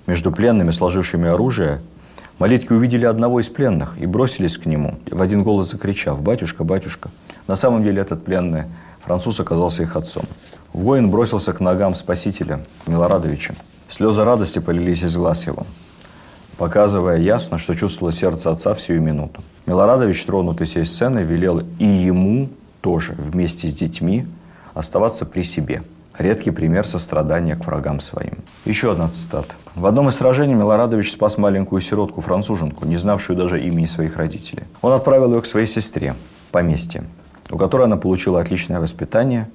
между 0.07 0.31
пленными, 0.31 0.71
сложившими 0.71 1.29
оружие, 1.29 1.81
Малитки 2.39 2.73
увидели 2.73 3.05
одного 3.05 3.39
из 3.39 3.49
пленных 3.49 3.95
и 3.99 4.07
бросились 4.07 4.57
к 4.57 4.65
нему, 4.65 4.95
в 5.11 5.21
один 5.21 5.43
голос 5.43 5.69
закричав 5.69 6.21
«Батюшка, 6.21 6.63
батюшка!». 6.63 7.11
На 7.47 7.55
самом 7.55 7.83
деле 7.83 8.01
этот 8.01 8.25
пленный 8.25 8.63
француз 9.01 9.39
оказался 9.39 9.83
их 9.83 9.95
отцом. 9.95 10.23
Воин 10.73 11.11
бросился 11.11 11.53
к 11.53 11.59
ногам 11.59 11.93
спасителя 11.93 12.61
Милорадовича. 12.87 13.53
Слезы 13.87 14.23
радости 14.23 14.57
полились 14.57 15.03
из 15.03 15.15
глаз 15.15 15.45
его, 15.45 15.67
показывая 16.57 17.17
ясно, 17.17 17.59
что 17.59 17.75
чувствовало 17.75 18.11
сердце 18.11 18.49
отца 18.49 18.73
в 18.73 18.81
сию 18.81 19.01
минуту. 19.01 19.43
Милорадович, 19.67 20.25
тронутый 20.25 20.65
сей 20.65 20.85
сценой, 20.85 21.23
велел 21.23 21.61
и 21.77 21.85
ему 21.85 22.49
тоже 22.81 23.13
вместе 23.13 23.67
с 23.67 23.73
детьми 23.73 24.25
оставаться 24.73 25.25
при 25.25 25.43
себе. 25.43 25.83
Редкий 26.17 26.51
пример 26.51 26.85
сострадания 26.85 27.55
к 27.55 27.65
врагам 27.65 27.99
своим. 27.99 28.37
Еще 28.65 28.91
одна 28.91 29.09
цитата. 29.09 29.55
В 29.73 29.85
одном 29.87 30.09
из 30.09 30.15
сражений 30.15 30.53
Милорадович 30.53 31.11
спас 31.11 31.39
маленькую 31.39 31.81
сиротку-француженку, 31.81 32.85
не 32.85 32.97
знавшую 32.97 33.35
даже 33.35 33.61
имени 33.61 33.87
своих 33.87 34.17
родителей. 34.17 34.63
Он 34.81 34.93
отправил 34.93 35.33
ее 35.33 35.41
к 35.41 35.47
своей 35.47 35.65
сестре, 35.65 36.13
поместье, 36.51 37.03
у 37.49 37.57
которой 37.57 37.85
она 37.85 37.97
получила 37.97 38.39
отличное 38.39 38.79
воспитание, 38.79 39.49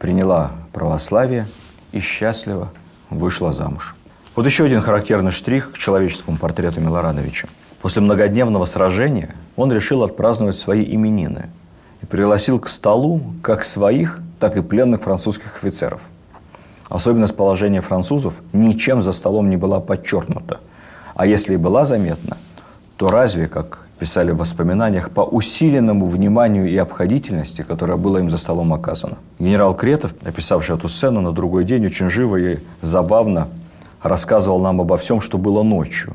приняла 0.00 0.50
православие 0.72 1.46
и 1.92 2.00
счастливо 2.00 2.72
вышла 3.10 3.52
замуж. 3.52 3.94
Вот 4.34 4.46
еще 4.46 4.64
один 4.64 4.80
характерный 4.80 5.30
штрих 5.30 5.72
к 5.72 5.78
человеческому 5.78 6.36
портрету 6.36 6.80
Милорадовича. 6.80 7.48
После 7.80 8.02
многодневного 8.02 8.64
сражения 8.64 9.34
он 9.54 9.70
решил 9.72 10.02
отпраздновать 10.02 10.56
свои 10.56 10.84
именины 10.84 11.50
и 12.02 12.06
пригласил 12.06 12.58
к 12.58 12.68
столу 12.68 13.20
как 13.42 13.64
своих, 13.64 14.20
так 14.38 14.56
и 14.56 14.62
пленных 14.62 15.02
французских 15.02 15.56
офицеров. 15.56 16.02
Особенность 16.88 17.36
положения 17.36 17.80
французов 17.80 18.42
ничем 18.52 19.00
за 19.00 19.12
столом 19.12 19.48
не 19.48 19.56
была 19.56 19.80
подчеркнута. 19.80 20.60
А 21.14 21.26
если 21.26 21.54
и 21.54 21.56
была 21.56 21.84
заметна, 21.84 22.36
то 22.96 23.08
разве, 23.08 23.48
как 23.48 23.86
писали 23.98 24.32
в 24.32 24.38
воспоминаниях, 24.38 25.10
по 25.10 25.20
усиленному 25.20 26.06
вниманию 26.06 26.68
и 26.68 26.76
обходительности, 26.76 27.62
которое 27.62 27.96
было 27.96 28.18
им 28.18 28.30
за 28.30 28.36
столом 28.36 28.74
оказано. 28.74 29.16
Генерал 29.38 29.76
Кретов, 29.76 30.12
описавший 30.24 30.76
эту 30.76 30.88
сцену 30.88 31.20
на 31.20 31.30
другой 31.30 31.64
день, 31.64 31.86
очень 31.86 32.08
живо 32.08 32.36
и 32.36 32.58
забавно 32.82 33.46
рассказывал 34.02 34.60
нам 34.60 34.80
обо 34.80 34.96
всем, 34.96 35.20
что 35.20 35.38
было 35.38 35.62
ночью. 35.62 36.14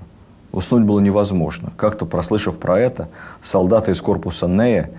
Уснуть 0.52 0.84
было 0.84 1.00
невозможно. 1.00 1.72
Как-то, 1.78 2.06
прослышав 2.06 2.58
про 2.58 2.80
это, 2.80 3.08
солдаты 3.42 3.92
из 3.92 4.02
корпуса 4.02 4.48
Нея 4.48 4.90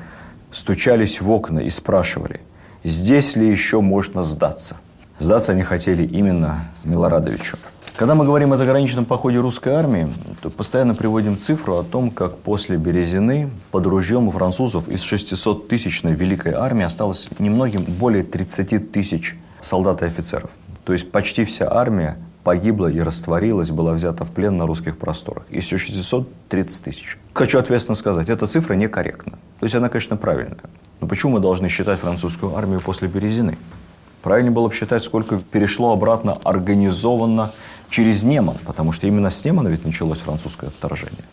стучались 0.50 1.20
в 1.20 1.30
окна 1.30 1.60
и 1.60 1.70
спрашивали, 1.70 2.40
здесь 2.84 3.36
ли 3.36 3.48
еще 3.48 3.80
можно 3.80 4.24
сдаться. 4.24 4.76
Сдаться 5.18 5.52
они 5.52 5.62
хотели 5.62 6.04
именно 6.04 6.64
Милорадовичу. 6.84 7.58
Когда 7.96 8.14
мы 8.14 8.24
говорим 8.24 8.52
о 8.52 8.56
заграничном 8.56 9.04
походе 9.04 9.38
русской 9.38 9.70
армии, 9.70 10.08
то 10.40 10.50
постоянно 10.50 10.94
приводим 10.94 11.36
цифру 11.36 11.78
о 11.78 11.82
том, 11.82 12.12
как 12.12 12.38
после 12.38 12.76
Березины 12.76 13.50
под 13.72 13.86
ружьем 13.88 14.28
у 14.28 14.30
французов 14.30 14.86
из 14.86 15.02
600-тысячной 15.04 16.14
великой 16.14 16.52
армии 16.52 16.84
осталось 16.84 17.28
немногим 17.40 17.82
более 17.82 18.22
30 18.22 18.92
тысяч 18.92 19.36
солдат 19.60 20.02
и 20.02 20.04
офицеров. 20.04 20.50
То 20.84 20.92
есть 20.92 21.10
почти 21.10 21.42
вся 21.42 21.68
армия 21.68 22.16
погибла 22.48 22.86
и 22.86 22.98
растворилась, 23.00 23.70
была 23.70 23.92
взята 23.92 24.24
в 24.24 24.32
плен 24.32 24.56
на 24.56 24.66
русских 24.66 24.96
просторах. 24.96 25.44
Из 25.50 25.68
630 25.68 26.82
тысяч. 26.82 27.18
Хочу 27.34 27.58
ответственно 27.58 27.94
сказать, 27.94 28.30
эта 28.30 28.46
цифра 28.46 28.72
некорректна. 28.72 29.32
То 29.60 29.66
есть 29.66 29.74
она, 29.74 29.90
конечно, 29.90 30.16
правильная. 30.16 30.56
Но 31.02 31.06
почему 31.06 31.32
мы 31.32 31.40
должны 31.40 31.68
считать 31.68 32.00
французскую 32.00 32.56
армию 32.56 32.80
после 32.80 33.06
Березины? 33.06 33.58
Правильнее 34.22 34.50
было 34.50 34.68
бы 34.68 34.74
считать, 34.74 35.04
сколько 35.04 35.36
перешло 35.36 35.92
обратно 35.92 36.38
организованно 36.42 37.52
через 37.90 38.22
Неман, 38.22 38.56
потому 38.64 38.92
что 38.92 39.06
именно 39.06 39.28
с 39.28 39.44
Немана 39.44 39.68
ведь 39.68 39.84
началось 39.84 40.20
французское 40.20 40.70
вторжение. 40.70 41.24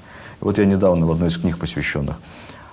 И 0.42 0.44
вот 0.44 0.58
я 0.58 0.66
недавно 0.66 1.06
в 1.06 1.12
одной 1.12 1.30
из 1.30 1.38
книг, 1.38 1.58
посвященных 1.58 2.18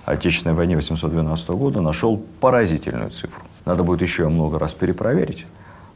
Отечественной 0.04 0.56
войне 0.56 0.74
812 0.74 1.50
года, 1.50 1.80
нашел 1.80 2.20
поразительную 2.40 3.10
цифру. 3.10 3.42
Надо 3.66 3.84
будет 3.84 4.02
еще 4.02 4.26
много 4.26 4.58
раз 4.58 4.74
перепроверить, 4.74 5.46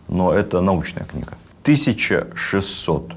но 0.06 0.32
это 0.32 0.60
научная 0.60 1.06
книга. 1.06 1.32
1600 1.66 3.12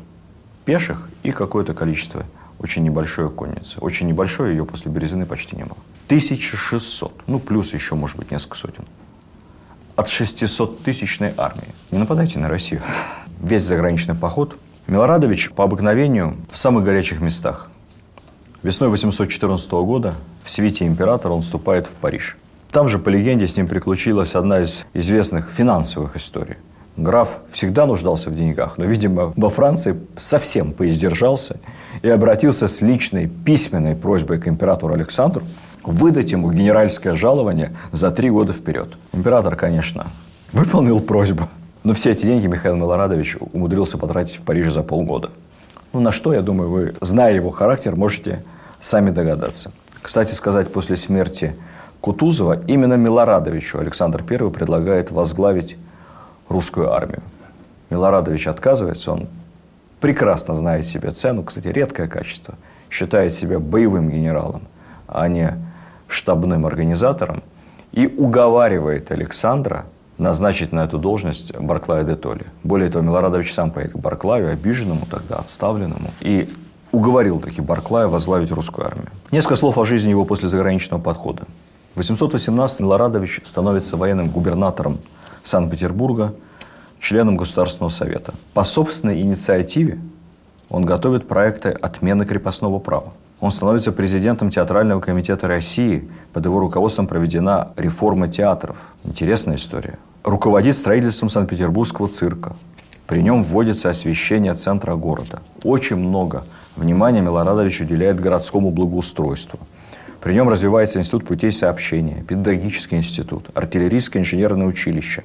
пеших 0.66 1.08
и 1.22 1.32
какое-то 1.32 1.76
количество 1.76 2.26
очень 2.58 2.84
небольшое 2.84 3.30
конницы. 3.30 3.78
Очень 3.80 4.08
небольшое, 4.08 4.58
ее 4.58 4.66
после 4.66 4.92
Березины 4.92 5.28
почти 5.28 5.56
не 5.56 5.66
было. 5.66 5.78
1600, 6.08 7.28
ну 7.28 7.40
плюс 7.40 7.76
еще, 7.76 7.94
может 7.94 8.18
быть, 8.18 8.32
несколько 8.32 8.58
сотен 8.58 8.86
от 9.96 10.08
600-тысячной 10.08 11.36
армии. 11.38 11.68
Не 11.92 12.00
нападайте 12.00 12.40
на 12.40 12.50
Россию. 12.50 12.82
Весь 13.40 13.62
заграничный 13.62 14.16
поход. 14.16 14.58
Милорадович 14.88 15.52
по 15.52 15.66
обыкновению 15.66 16.36
в 16.52 16.58
самых 16.58 16.86
горячих 16.86 17.22
местах. 17.22 17.70
Весной 18.64 18.90
814 18.90 19.72
года 19.72 20.16
в 20.42 20.50
свете 20.50 20.88
императора 20.88 21.34
он 21.34 21.44
вступает 21.44 21.86
в 21.86 21.92
Париж. 21.92 22.36
Там 22.72 22.88
же, 22.88 22.98
по 22.98 23.10
легенде, 23.10 23.48
с 23.48 23.58
ним 23.58 23.68
приключилась 23.68 24.34
одна 24.34 24.62
из 24.62 24.86
известных 24.96 25.52
финансовых 25.52 26.16
историй. 26.16 26.56
Граф 27.00 27.40
всегда 27.50 27.86
нуждался 27.86 28.30
в 28.30 28.36
деньгах, 28.36 28.78
но, 28.78 28.84
видимо, 28.84 29.32
во 29.38 29.50
Франции 29.50 29.98
совсем 30.18 30.74
поиздержался 30.74 31.58
и 32.02 32.10
обратился 32.10 32.68
с 32.68 32.82
личной 32.82 33.28
письменной 33.28 33.96
просьбой 33.96 34.38
к 34.38 34.50
императору 34.50 34.94
Александру 34.94 35.44
выдать 35.84 36.34
ему 36.34 36.52
генеральское 36.52 37.16
жалование 37.16 37.72
за 37.94 38.12
три 38.12 38.30
года 38.30 38.52
вперед. 38.52 38.90
Император, 39.14 39.56
конечно, 39.56 40.08
выполнил 40.52 41.00
просьбу. 41.00 41.48
Но 41.86 41.94
все 41.94 42.12
эти 42.12 42.26
деньги 42.26 42.48
Михаил 42.48 42.76
Милорадович 42.76 43.38
умудрился 43.54 43.98
потратить 43.98 44.36
в 44.36 44.42
Париже 44.42 44.70
за 44.70 44.84
полгода. 44.84 45.30
Ну, 45.94 46.02
на 46.02 46.12
что, 46.12 46.34
я 46.34 46.42
думаю, 46.42 46.70
вы, 46.70 46.96
зная 47.00 47.34
его 47.34 47.50
характер, 47.50 47.96
можете 47.96 48.44
сами 48.82 49.10
догадаться. 49.10 49.72
Кстати 50.02 50.34
сказать, 50.34 50.72
после 50.74 50.98
смерти 50.98 51.56
Кутузова 52.02 52.62
именно 52.68 52.96
Милорадовичу 52.96 53.80
Александр 53.80 54.22
I 54.30 54.50
предлагает 54.50 55.12
возглавить 55.12 55.78
русскую 56.50 56.92
армию. 56.92 57.22
Милорадович 57.90 58.48
отказывается, 58.48 59.14
он 59.14 59.28
прекрасно 60.00 60.56
знает 60.56 60.86
себе 60.86 61.12
цену, 61.12 61.44
кстати, 61.44 61.68
редкое 61.68 62.08
качество, 62.08 62.56
считает 62.90 63.34
себя 63.34 63.60
боевым 63.60 64.10
генералом, 64.10 64.64
а 65.08 65.28
не 65.28 65.58
штабным 66.08 66.66
организатором 66.66 67.44
и 67.92 68.08
уговаривает 68.08 69.12
Александра 69.12 69.86
назначить 70.18 70.72
на 70.72 70.82
эту 70.82 70.98
должность 70.98 71.56
Барклая 71.56 72.04
де 72.04 72.16
Толли. 72.16 72.46
Более 72.64 72.90
того, 72.90 73.06
Милорадович 73.06 73.54
сам 73.54 73.72
поедет 73.72 73.94
к 73.94 73.98
Барклаю, 73.98 74.52
обиженному 74.52 75.06
тогда, 75.10 75.38
отставленному, 75.38 76.12
и 76.20 76.50
уговорил 76.92 77.40
таки 77.40 77.62
Барклая 77.62 78.08
возглавить 78.08 78.52
русскую 78.52 78.86
армию. 78.86 79.08
Несколько 79.32 79.56
слов 79.56 79.78
о 79.78 79.86
жизни 79.86 80.10
его 80.10 80.26
после 80.26 80.50
заграничного 80.50 81.00
подхода. 81.00 81.44
В 81.94 81.98
818 81.98 82.82
Милорадович 82.82 83.42
становится 83.46 83.98
военным 83.98 84.30
губернатором 84.30 85.00
Санкт-Петербурга, 85.44 86.34
членом 87.00 87.38
Государственного 87.38 87.90
совета. 87.90 88.34
По 88.54 88.64
собственной 88.64 89.22
инициативе 89.22 90.00
он 90.70 90.86
готовит 90.86 91.28
проекты 91.28 91.70
отмены 91.70 92.26
крепостного 92.26 92.80
права. 92.80 93.14
Он 93.40 93.52
становится 93.52 93.92
президентом 93.92 94.50
Театрального 94.50 95.00
комитета 95.00 95.48
России. 95.48 96.10
Под 96.34 96.46
его 96.46 96.60
руководством 96.60 97.08
проведена 97.08 97.70
реформа 97.78 98.28
театров. 98.28 98.78
Интересная 99.06 99.56
история. 99.56 99.98
Руководит 100.24 100.76
строительством 100.76 101.30
Санкт-Петербургского 101.30 102.10
цирка. 102.10 102.56
При 103.08 103.22
нем 103.24 103.44
вводится 103.44 103.90
освещение 103.90 104.54
центра 104.54 104.96
города. 104.96 105.40
Очень 105.64 105.96
много 105.96 106.46
внимания 106.76 107.22
Милорадович 107.22 107.82
уделяет 107.82 108.20
городскому 108.20 108.72
благоустройству. 108.72 109.60
При 110.22 110.34
нем 110.34 110.50
развивается 110.50 111.00
институт 111.00 111.26
путей 111.26 111.52
сообщения, 111.52 112.24
педагогический 112.28 112.98
институт, 112.98 113.46
артиллерийское 113.54 114.22
инженерное 114.22 114.68
училище. 114.68 115.24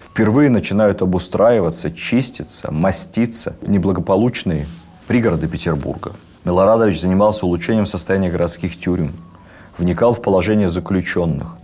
Впервые 0.00 0.48
начинают 0.48 1.02
обустраиваться, 1.02 1.90
чиститься, 1.90 2.72
маститься 2.72 3.56
неблагополучные 3.62 4.66
пригороды 5.06 5.46
Петербурга. 5.46 6.12
Милорадович 6.44 7.00
занимался 7.00 7.44
улучшением 7.44 7.84
состояния 7.84 8.30
городских 8.30 8.78
тюрем, 8.78 9.12
вникал 9.76 10.14
в 10.14 10.22
положение 10.22 10.70
заключенных. 10.70 11.56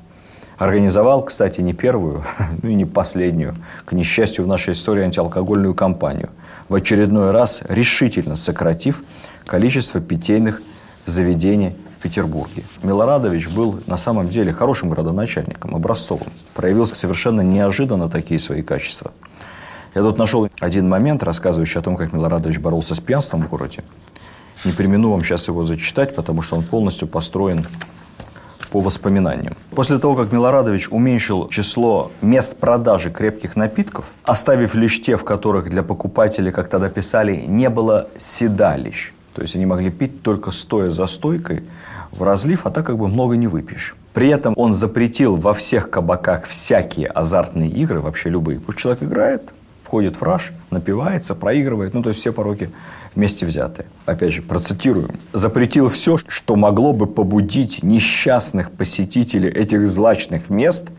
Организовал, 0.59 1.25
кстати, 1.25 1.62
не 1.62 1.73
первую, 1.73 2.25
ну 2.62 2.69
и 2.69 2.75
не 2.75 2.85
последнюю, 2.85 3.55
к 3.87 3.93
несчастью, 3.93 4.45
в 4.45 4.49
нашей 4.49 4.75
истории 4.75 5.03
антиалкогольную 5.03 5.75
кампанию, 5.75 6.29
в 6.69 6.75
очередной 6.75 7.31
раз 7.31 7.62
решительно 7.69 8.37
сократив 8.37 9.03
количество 9.47 10.01
питейных 10.01 10.61
заведений 11.07 11.75
в 11.97 12.03
Петербурге. 12.03 12.63
Милорадович 12.83 13.49
был 13.49 13.81
на 13.87 13.97
самом 13.97 14.29
деле 14.29 14.53
хорошим 14.53 14.91
градоначальником, 14.91 15.75
образцовым. 15.75 16.29
Проявил 16.55 16.87
совершенно 16.87 17.41
неожиданно 17.41 18.09
такие 18.09 18.39
свои 18.39 18.63
качества. 18.63 19.13
Я 19.95 20.03
тут 20.03 20.19
нашел 20.19 20.49
один 20.61 20.89
момент, 20.89 21.23
рассказывающий 21.23 21.81
о 21.81 21.83
том, 21.83 21.97
как 21.97 22.13
Милорадович 22.13 22.59
боролся 22.59 22.95
с 22.95 23.01
пьянством 23.01 23.45
в 23.45 23.49
городе. 23.49 23.83
Не 24.65 24.73
примену 24.73 25.11
вам 25.11 25.25
сейчас 25.25 25.49
его 25.49 25.63
зачитать, 25.63 26.15
потому 26.15 26.43
что 26.43 26.57
он 26.57 26.65
полностью 26.65 27.09
построен 27.09 27.67
по 28.71 28.81
воспоминаниям. 28.81 29.57
После 29.71 29.99
того, 29.99 30.15
как 30.15 30.33
Милорадович 30.33 30.89
уменьшил 30.91 31.49
число 31.49 32.11
мест 32.21 32.57
продажи 32.59 33.11
крепких 33.11 33.57
напитков, 33.57 34.05
оставив 34.25 34.75
лишь 34.75 35.01
те, 35.01 35.17
в 35.17 35.25
которых 35.25 35.71
для 35.71 35.83
покупателей, 35.83 36.53
как 36.53 36.69
тогда 36.69 36.91
писали, 36.91 37.37
не 37.47 37.71
было 37.71 38.09
седалищ, 38.19 39.13
То 39.37 39.42
есть 39.42 39.55
они 39.55 39.66
могли 39.66 39.90
пить 39.90 40.22
только 40.22 40.51
стоя 40.51 40.88
за 40.90 41.05
стойкой 41.05 41.62
в 42.11 42.22
разлив, 42.22 42.64
а 42.64 42.70
так 42.70 42.87
как 42.87 42.96
бы 42.96 43.07
много 43.07 43.37
не 43.37 43.49
выпьешь. 43.49 43.94
При 44.14 44.29
этом 44.29 44.55
он 44.57 44.72
запретил 44.72 45.37
во 45.37 45.53
всех 45.53 45.90
кабаках 45.90 46.46
всякие 46.46 47.09
азартные 47.09 47.68
игры, 47.68 48.01
вообще 48.01 48.31
любые. 48.31 48.59
Пусть 48.59 48.79
человек 48.79 49.03
играет, 49.03 49.42
входит 49.83 50.16
в 50.16 50.22
раж, 50.22 50.55
напивается, 50.70 51.35
проигрывает, 51.35 51.92
ну 51.92 52.03
то 52.03 52.09
есть 52.09 52.20
все 52.20 52.33
пороки 52.33 52.70
вместе 53.14 53.44
взяты. 53.44 53.85
Опять 54.07 54.33
же, 54.33 54.40
процитируем. 54.40 55.20
Запретил 55.35 55.90
все, 55.90 56.16
что 56.16 56.57
могло 56.57 56.94
бы 56.94 57.07
побудить 57.07 57.83
несчастных 57.83 58.70
посетителей 58.70 59.51
этих 59.51 59.87
злачных 59.90 60.49
мест 60.49 60.92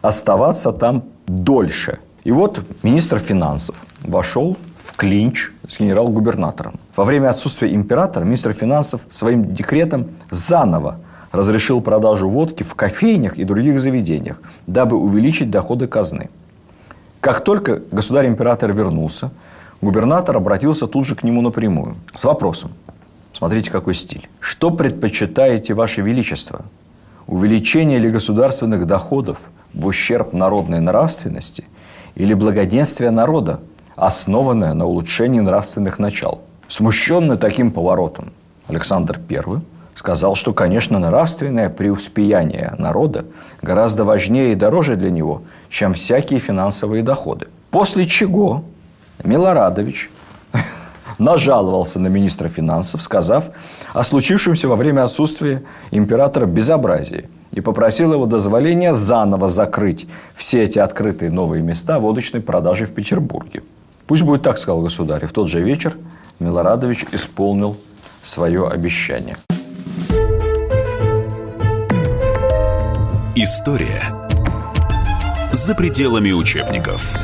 оставаться 0.00 0.72
там 0.72 1.04
дольше. 1.26 1.98
И 2.24 2.32
вот 2.32 2.62
министр 2.82 3.18
финансов 3.18 3.76
вошел 4.00 4.56
в 4.84 4.96
клинч 4.96 5.50
с 5.68 5.78
генерал-губернатором. 5.78 6.78
Во 6.96 7.04
время 7.04 7.30
отсутствия 7.30 7.74
императора 7.74 8.24
министр 8.24 8.52
финансов 8.52 9.02
своим 9.10 9.54
декретом 9.54 10.08
заново 10.30 10.98
разрешил 11.30 11.80
продажу 11.80 12.28
водки 12.28 12.62
в 12.62 12.74
кофейнях 12.74 13.38
и 13.38 13.44
других 13.44 13.80
заведениях, 13.80 14.40
дабы 14.66 14.96
увеличить 14.96 15.50
доходы 15.50 15.86
казны. 15.86 16.28
Как 17.20 17.44
только 17.44 17.80
государь-император 17.90 18.72
вернулся, 18.72 19.30
губернатор 19.80 20.36
обратился 20.36 20.86
тут 20.86 21.06
же 21.06 21.14
к 21.14 21.22
нему 21.22 21.40
напрямую 21.40 21.94
с 22.14 22.24
вопросом. 22.24 22.72
Смотрите, 23.32 23.70
какой 23.70 23.94
стиль. 23.94 24.28
Что 24.40 24.70
предпочитаете, 24.70 25.74
Ваше 25.74 26.02
Величество? 26.02 26.64
Увеличение 27.26 27.98
ли 27.98 28.10
государственных 28.10 28.86
доходов 28.86 29.38
в 29.72 29.86
ущерб 29.86 30.32
народной 30.32 30.80
нравственности 30.80 31.64
или 32.14 32.34
благоденствие 32.34 33.10
народа, 33.10 33.60
основанное 33.96 34.74
на 34.74 34.86
улучшении 34.86 35.40
нравственных 35.40 35.98
начал? 35.98 36.40
Смущенный 36.68 37.36
таким 37.36 37.70
поворотом, 37.70 38.32
Александр 38.68 39.20
I 39.28 39.60
сказал, 39.94 40.34
что, 40.34 40.52
конечно, 40.52 40.98
нравственное 40.98 41.68
преуспеяние 41.68 42.74
народа 42.78 43.24
гораздо 43.60 44.04
важнее 44.04 44.52
и 44.52 44.56
дороже 44.56 44.96
для 44.96 45.10
него, 45.10 45.42
чем 45.68 45.94
всякие 45.94 46.40
финансовые 46.40 47.02
доходы. 47.02 47.48
После 47.70 48.06
чего 48.06 48.64
Милорадович 49.24 50.10
нажаловался 51.18 52.00
на 52.00 52.08
министра 52.08 52.48
финансов, 52.48 53.02
сказав 53.02 53.50
о 53.92 54.02
случившемся 54.02 54.68
во 54.68 54.76
время 54.76 55.04
отсутствия 55.04 55.62
императора 55.90 56.46
безобразии 56.46 57.28
и 57.52 57.60
попросил 57.60 58.12
его 58.12 58.26
дозволения 58.26 58.94
заново 58.94 59.48
закрыть 59.48 60.06
все 60.34 60.62
эти 60.62 60.78
открытые 60.78 61.30
новые 61.30 61.62
места 61.62 62.00
водочной 62.00 62.40
продажи 62.40 62.86
в 62.86 62.92
Петербурге. 62.92 63.62
Пусть 64.06 64.22
будет 64.22 64.42
так, 64.42 64.58
сказал 64.58 64.82
государь. 64.82 65.24
И 65.24 65.26
в 65.26 65.32
тот 65.32 65.48
же 65.48 65.60
вечер 65.62 65.96
Милорадович 66.38 67.06
исполнил 67.12 67.76
свое 68.22 68.68
обещание. 68.68 69.36
История 73.34 74.28
за 75.52 75.74
пределами 75.74 76.32
учебников. 76.32 77.16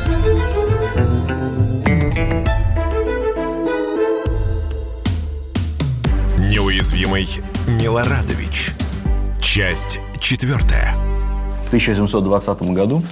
Неуязвимый 6.38 7.26
Милорадович. 7.66 8.72
Часть 9.40 10.00
четвертая. 10.20 10.94
В 11.64 11.68
1720 11.68 12.62
году 12.62 13.02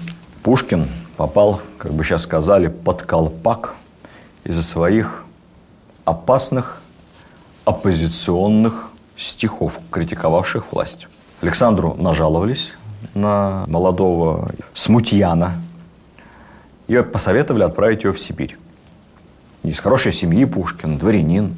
Пушкин 0.43 0.87
попал, 1.17 1.61
как 1.79 1.93
бы 1.93 2.05
сейчас 2.05 2.23
сказали, 2.23 2.69
под 2.69 3.03
колпак 3.03 3.75
из-за 4.45 4.63
своих 4.63 5.25
опасных 6.05 6.81
оппозиционных 7.65 8.91
стихов, 9.17 9.81
критиковавших 9.91 10.73
власть. 10.73 11.09
Александру 11.41 11.95
нажаловались 11.99 12.73
на 13.15 13.65
молодого 13.67 14.51
смутьяна 14.73 15.55
и 16.87 16.97
посоветовали 17.03 17.65
отправить 17.65 18.05
его 18.05 18.13
в 18.13 18.21
Сибирь. 18.21 18.57
Из 19.65 19.81
хорошей 19.81 20.13
семьи 20.13 20.45
Пушкин, 20.45 20.99
дворянин, 20.99 21.57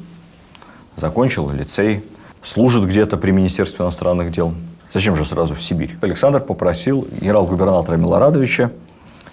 закончил 0.95 1.49
лицей, 1.51 2.03
служит 2.41 2.85
где-то 2.85 3.17
при 3.17 3.31
Министерстве 3.31 3.83
иностранных 3.85 4.31
дел. 4.31 4.53
Зачем 4.91 5.15
же 5.15 5.25
сразу 5.25 5.53
в 5.53 5.61
Сибирь? 5.61 5.95
Александр 6.01 6.39
попросил 6.39 7.07
генерал-губернатора 7.21 7.97
Милорадовича 7.97 8.71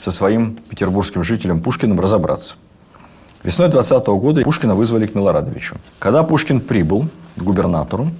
со 0.01 0.11
своим 0.11 0.57
петербургским 0.69 1.23
жителем 1.23 1.61
Пушкиным 1.61 2.01
разобраться. 2.01 2.55
Весной 3.43 3.69
20 3.69 4.07
года 4.07 4.43
Пушкина 4.43 4.75
вызвали 4.75 5.07
к 5.07 5.15
Милорадовичу. 5.15 5.77
Когда 5.99 6.23
Пушкин 6.23 6.61
прибыл 6.61 7.09
к 7.37 7.43
губернатору, 7.43 8.11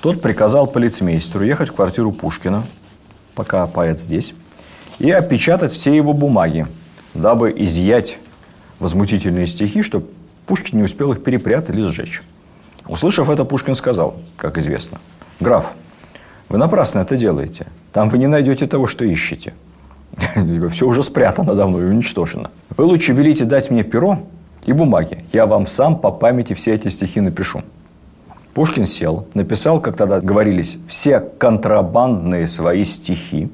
тот 0.00 0.20
приказал 0.20 0.66
полицмейстеру 0.66 1.44
ехать 1.44 1.68
в 1.68 1.72
квартиру 1.72 2.12
Пушкина, 2.12 2.64
пока 3.34 3.66
поэт 3.66 4.00
здесь, 4.00 4.34
и 4.98 5.10
опечатать 5.10 5.72
все 5.72 5.94
его 5.94 6.12
бумаги, 6.12 6.66
дабы 7.14 7.52
изъять 7.56 8.18
возмутительные 8.78 9.46
стихи, 9.46 9.82
чтобы 9.82 10.08
Пушкин 10.46 10.78
не 10.78 10.84
успел 10.84 11.12
их 11.12 11.22
перепрятать 11.22 11.70
или 11.70 11.82
сжечь. 11.82 12.22
Услышав 12.86 13.30
это, 13.30 13.44
Пушкин 13.44 13.74
сказал, 13.74 14.16
как 14.36 14.58
известно, 14.58 14.98
«Граф, 15.40 15.72
вы 16.48 16.58
напрасно 16.58 17.00
это 17.00 17.16
делаете. 17.16 17.66
Там 17.92 18.08
вы 18.08 18.18
не 18.18 18.26
найдете 18.26 18.66
того, 18.66 18.86
что 18.86 19.04
ищете. 19.04 19.54
Все 20.70 20.86
уже 20.86 21.02
спрятано 21.02 21.54
давно 21.54 21.80
и 21.80 21.84
уничтожено. 21.84 22.50
Вы 22.76 22.84
лучше 22.84 23.12
велите 23.12 23.44
дать 23.44 23.70
мне 23.70 23.84
перо 23.84 24.20
и 24.64 24.72
бумаги. 24.72 25.24
Я 25.32 25.46
вам 25.46 25.66
сам 25.66 25.98
по 25.98 26.10
памяти 26.10 26.54
все 26.54 26.74
эти 26.74 26.88
стихи 26.88 27.20
напишу». 27.20 27.62
Пушкин 28.54 28.86
сел, 28.86 29.26
написал, 29.34 29.82
как 29.82 29.96
тогда 29.96 30.20
говорились, 30.20 30.78
все 30.88 31.20
контрабандные 31.20 32.48
свои 32.48 32.86
стихи 32.86 33.50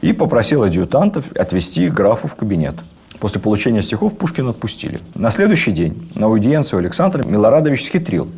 и 0.00 0.12
попросил 0.12 0.62
адъютантов 0.62 1.30
отвезти 1.36 1.88
графу 1.88 2.28
в 2.28 2.34
кабинет. 2.34 2.76
После 3.20 3.40
получения 3.40 3.82
стихов 3.82 4.16
Пушкина 4.16 4.50
отпустили. 4.50 5.00
На 5.14 5.30
следующий 5.30 5.72
день 5.72 6.10
на 6.14 6.26
аудиенцию 6.26 6.78
Александра 6.78 7.24
Милорадович 7.24 7.84
схитрил 7.84 8.28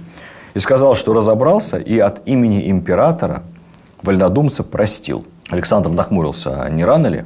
и 0.54 0.58
сказал, 0.58 0.94
что 0.96 1.12
разобрался 1.12 1.76
и 1.76 1.98
от 1.98 2.26
имени 2.26 2.70
императора 2.70 3.42
вольнодумца 4.02 4.64
простил. 4.64 5.26
Александр 5.50 5.90
нахмурился, 5.90 6.62
а 6.62 6.70
не 6.70 6.84
рано 6.84 7.08
ли? 7.08 7.24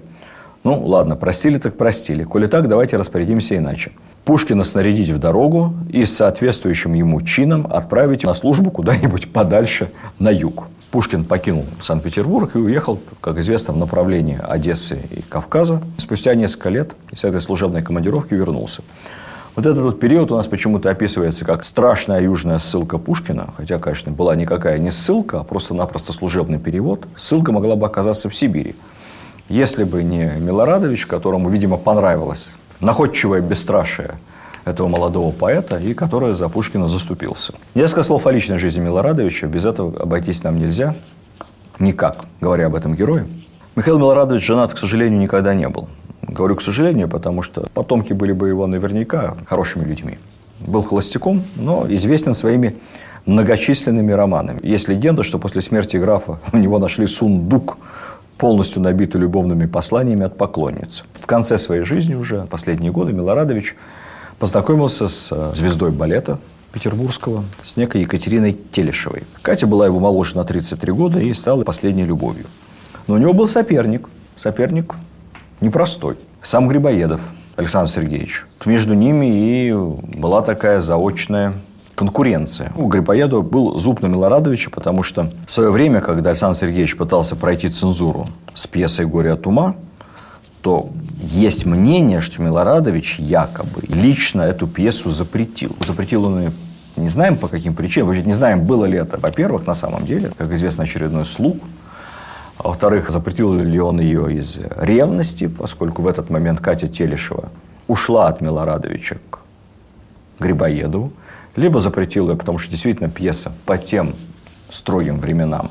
Ну, 0.64 0.82
ладно, 0.86 1.14
простили 1.14 1.58
так 1.58 1.76
простили. 1.76 2.24
Коли 2.24 2.46
так, 2.46 2.68
давайте 2.68 2.96
распорядимся 2.96 3.56
иначе. 3.56 3.92
Пушкина 4.24 4.64
снарядить 4.64 5.10
в 5.10 5.18
дорогу 5.18 5.74
и 5.90 6.06
с 6.06 6.16
соответствующим 6.16 6.94
ему 6.94 7.20
чином 7.20 7.66
отправить 7.70 8.24
на 8.24 8.32
службу 8.32 8.70
куда-нибудь 8.70 9.30
подальше 9.30 9.90
на 10.18 10.30
юг. 10.30 10.68
Пушкин 10.90 11.24
покинул 11.24 11.66
Санкт-Петербург 11.82 12.54
и 12.54 12.58
уехал, 12.58 12.98
как 13.20 13.38
известно, 13.38 13.74
в 13.74 13.76
направлении 13.76 14.38
Одессы 14.42 15.00
и 15.10 15.20
Кавказа. 15.20 15.82
Спустя 15.98 16.34
несколько 16.34 16.70
лет 16.70 16.92
с 17.14 17.24
этой 17.24 17.42
служебной 17.42 17.82
командировки 17.82 18.32
вернулся. 18.32 18.82
Вот 19.56 19.66
этот 19.66 19.84
вот 19.84 20.00
период 20.00 20.32
у 20.32 20.36
нас 20.36 20.48
почему-то 20.48 20.90
описывается 20.90 21.44
как 21.44 21.62
страшная 21.62 22.20
южная 22.22 22.58
ссылка 22.58 22.98
Пушкина, 22.98 23.50
хотя, 23.56 23.78
конечно, 23.78 24.10
была 24.10 24.34
никакая 24.34 24.78
не 24.78 24.90
ссылка, 24.90 25.40
а 25.40 25.44
просто-напросто 25.44 26.12
служебный 26.12 26.58
перевод. 26.58 27.06
Ссылка 27.16 27.52
могла 27.52 27.76
бы 27.76 27.86
оказаться 27.86 28.28
в 28.28 28.34
Сибири. 28.34 28.74
Если 29.48 29.84
бы 29.84 30.02
не 30.02 30.32
Милорадович, 30.40 31.06
которому, 31.06 31.50
видимо, 31.50 31.76
понравилось 31.76 32.50
находчивое 32.80 33.42
бесстрашие 33.42 34.18
этого 34.64 34.88
молодого 34.88 35.30
поэта, 35.30 35.78
и 35.78 35.94
который 35.94 36.32
за 36.32 36.48
Пушкина 36.48 36.88
заступился. 36.88 37.54
Несколько 37.74 38.02
слов 38.02 38.26
о 38.26 38.32
личной 38.32 38.58
жизни 38.58 38.80
Милорадовича. 38.80 39.46
Без 39.46 39.64
этого 39.64 40.00
обойтись 40.00 40.42
нам 40.42 40.58
нельзя. 40.58 40.96
Никак, 41.78 42.24
говоря 42.40 42.66
об 42.66 42.74
этом 42.74 42.96
герое. 42.96 43.28
Михаил 43.76 43.98
Милорадович 43.98 44.44
женат, 44.44 44.74
к 44.74 44.78
сожалению, 44.78 45.20
никогда 45.20 45.54
не 45.54 45.68
был. 45.68 45.88
Говорю, 46.34 46.56
к 46.56 46.62
сожалению, 46.62 47.08
потому 47.08 47.42
что 47.42 47.68
потомки 47.74 48.12
были 48.12 48.32
бы 48.32 48.48
его 48.48 48.66
наверняка 48.66 49.36
хорошими 49.46 49.84
людьми. 49.84 50.18
Был 50.58 50.82
холостяком, 50.82 51.42
но 51.56 51.86
известен 51.88 52.34
своими 52.34 52.74
многочисленными 53.24 54.10
романами. 54.10 54.58
Есть 54.62 54.88
легенда, 54.88 55.22
что 55.22 55.38
после 55.38 55.62
смерти 55.62 55.96
графа 55.96 56.40
у 56.52 56.56
него 56.56 56.78
нашли 56.78 57.06
сундук 57.06 57.78
полностью 58.36 58.82
набитый 58.82 59.20
любовными 59.20 59.66
посланиями 59.66 60.24
от 60.24 60.36
поклонниц. 60.36 61.04
В 61.12 61.26
конце 61.26 61.56
своей 61.56 61.84
жизни 61.84 62.14
уже, 62.14 62.46
последние 62.50 62.90
годы, 62.90 63.12
Милорадович 63.12 63.76
познакомился 64.40 65.06
с 65.06 65.28
э, 65.30 65.52
звездой 65.54 65.92
балета 65.92 66.38
петербургского, 66.72 67.44
с 67.62 67.76
некой 67.76 68.00
Екатериной 68.00 68.58
Телешевой. 68.72 69.22
Катя 69.42 69.68
была 69.68 69.86
его 69.86 70.00
моложе 70.00 70.36
на 70.36 70.44
33 70.44 70.92
года 70.92 71.20
и 71.20 71.32
стала 71.32 71.62
последней 71.62 72.04
любовью. 72.04 72.46
Но 73.06 73.14
у 73.14 73.18
него 73.18 73.32
был 73.32 73.46
соперник. 73.46 74.08
Соперник 74.36 74.96
непростой. 75.60 76.16
Сам 76.44 76.68
Грибоедов 76.68 77.22
Александр 77.56 77.90
Сергеевич. 77.90 78.44
Между 78.66 78.92
ними 78.92 79.24
и 79.24 79.72
была 79.72 80.42
такая 80.42 80.82
заочная 80.82 81.54
конкуренция. 81.94 82.70
У 82.76 82.86
Грибоедова 82.86 83.40
был 83.40 83.78
зуб 83.78 84.02
на 84.02 84.08
Милорадовича, 84.08 84.68
потому 84.68 85.02
что 85.02 85.30
в 85.46 85.50
свое 85.50 85.70
время, 85.70 86.02
когда 86.02 86.30
Александр 86.30 86.58
Сергеевич 86.58 86.98
пытался 86.98 87.34
пройти 87.34 87.70
цензуру 87.70 88.28
с 88.52 88.66
пьесой 88.66 89.06
«Горе 89.06 89.32
от 89.32 89.46
ума», 89.46 89.74
то 90.60 90.90
есть 91.18 91.64
мнение, 91.64 92.20
что 92.20 92.42
Милорадович 92.42 93.20
якобы 93.20 93.80
лично 93.88 94.42
эту 94.42 94.66
пьесу 94.66 95.08
запретил. 95.08 95.74
Запретил 95.80 96.26
он 96.26 96.40
ее 96.40 96.52
Не 96.96 97.08
знаем 97.08 97.38
по 97.38 97.48
каким 97.48 97.74
причинам, 97.74 98.12
не 98.12 98.34
знаем, 98.34 98.64
было 98.64 98.84
ли 98.84 98.98
это. 98.98 99.18
Во-первых, 99.18 99.66
на 99.66 99.74
самом 99.74 100.04
деле, 100.04 100.30
как 100.36 100.52
известно, 100.52 100.84
очередной 100.84 101.24
слуг. 101.24 101.56
А 102.58 102.68
во-вторых, 102.68 103.10
запретил 103.10 103.52
ли 103.52 103.80
он 103.80 104.00
ее 104.00 104.32
из 104.32 104.58
ревности, 104.76 105.48
поскольку 105.48 106.02
в 106.02 106.06
этот 106.06 106.30
момент 106.30 106.60
Катя 106.60 106.88
Телешева 106.88 107.50
ушла 107.88 108.28
от 108.28 108.40
Милорадовича 108.40 109.16
к 109.30 109.40
Грибоедову, 110.38 111.12
либо 111.56 111.78
запретил 111.78 112.30
ее, 112.30 112.36
потому 112.36 112.58
что 112.58 112.70
действительно 112.70 113.08
пьеса 113.08 113.52
по 113.66 113.76
тем 113.76 114.14
строгим 114.70 115.18
временам 115.18 115.70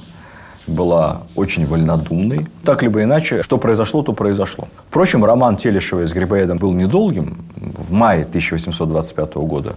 была 0.67 1.23
очень 1.35 1.65
вольнодумной. 1.65 2.47
Так 2.63 2.83
либо 2.83 3.03
иначе, 3.03 3.41
что 3.41 3.57
произошло, 3.57 4.01
то 4.01 4.13
произошло. 4.13 4.67
Впрочем, 4.89 5.25
роман 5.25 5.57
Телешева 5.57 6.05
с 6.07 6.13
Грибоедом 6.13 6.57
был 6.57 6.73
недолгим. 6.73 7.37
В 7.55 7.91
мае 7.91 8.23
1825 8.23 9.35
года, 9.35 9.75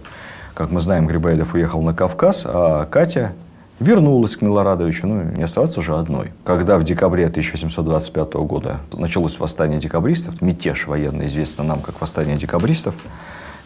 как 0.53 0.71
мы 0.71 0.79
знаем, 0.79 1.07
Грибоедов 1.07 1.53
уехал 1.53 1.81
на 1.81 1.93
Кавказ, 1.93 2.43
а 2.45 2.85
Катя 2.85 3.33
вернулась 3.79 4.35
к 4.35 4.41
Милорадовичу, 4.41 5.07
ну, 5.07 5.23
не 5.23 5.43
оставаться 5.43 5.81
же 5.81 5.95
одной. 5.95 6.31
Когда 6.43 6.77
в 6.77 6.83
декабре 6.83 7.25
1725 7.27 8.33
года 8.33 8.77
началось 8.93 9.39
восстание 9.39 9.79
декабристов, 9.79 10.41
мятеж 10.41 10.87
военный, 10.87 11.27
известно 11.27 11.63
нам 11.63 11.81
как 11.81 12.01
восстание 12.01 12.37
декабристов, 12.37 12.95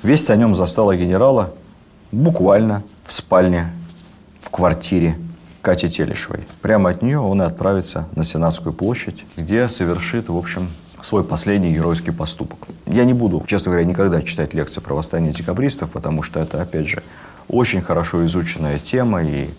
весть 0.04 0.30
о 0.30 0.36
нем 0.36 0.56
застала 0.56 0.96
генерала 0.96 1.54
буквально 2.12 2.84
в 3.06 3.14
спальне, 3.14 3.72
в 4.42 4.50
квартире 4.50 5.16
Кати 5.62 5.90
Телешевой. 5.90 6.42
Прямо 6.62 6.90
от 6.90 7.02
нее 7.02 7.20
он 7.20 7.42
и 7.42 7.46
отправится 7.46 8.08
на 8.16 8.24
Сенатскую 8.24 8.74
площадь, 8.74 9.24
где 9.38 9.70
совершит, 9.70 10.28
в 10.28 10.36
общем, 10.36 10.70
свой 11.02 11.24
последний 11.24 11.74
геройский 11.74 12.12
поступок. 12.12 12.68
Я 12.86 13.06
не 13.06 13.14
буду, 13.14 13.44
честно 13.48 13.72
говоря, 13.72 13.88
никогда 13.88 14.22
читать 14.22 14.54
лекции 14.54 14.82
про 14.82 14.94
восстание 14.94 15.32
декабристов, 15.32 15.92
потому 15.92 16.22
что 16.24 16.40
это, 16.40 16.62
опять 16.62 16.88
же, 16.88 17.02
очень 17.48 17.82
хорошо 17.82 18.26
изученная 18.26 18.80
тема 18.80 19.24
и 19.24 19.50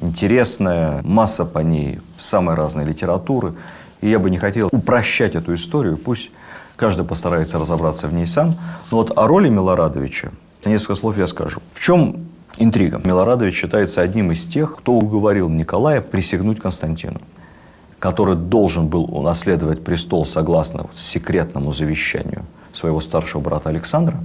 интересная, 0.00 1.00
масса 1.02 1.44
по 1.44 1.60
ней 1.60 2.00
самой 2.18 2.54
разной 2.54 2.84
литературы. 2.84 3.54
И 4.00 4.10
я 4.10 4.18
бы 4.18 4.30
не 4.30 4.38
хотел 4.38 4.68
упрощать 4.72 5.34
эту 5.34 5.54
историю, 5.54 5.96
пусть 5.96 6.30
каждый 6.76 7.04
постарается 7.04 7.58
разобраться 7.58 8.08
в 8.08 8.14
ней 8.14 8.26
сам. 8.26 8.56
Но 8.90 8.98
вот 8.98 9.16
о 9.16 9.26
роли 9.26 9.48
Милорадовича 9.48 10.32
несколько 10.64 10.94
слов 10.94 11.18
я 11.18 11.26
скажу. 11.26 11.60
В 11.72 11.80
чем 11.80 12.16
интрига? 12.56 13.00
Милорадович 13.02 13.54
считается 13.54 14.02
одним 14.02 14.32
из 14.32 14.46
тех, 14.46 14.76
кто 14.76 14.92
уговорил 14.92 15.48
Николая 15.48 16.00
присягнуть 16.00 16.60
Константину 16.60 17.20
который 18.02 18.34
должен 18.34 18.88
был 18.88 19.04
унаследовать 19.04 19.84
престол 19.84 20.24
согласно 20.24 20.88
секретному 20.92 21.72
завещанию 21.72 22.44
своего 22.72 22.98
старшего 22.98 23.40
брата 23.40 23.68
Александра, 23.68 24.18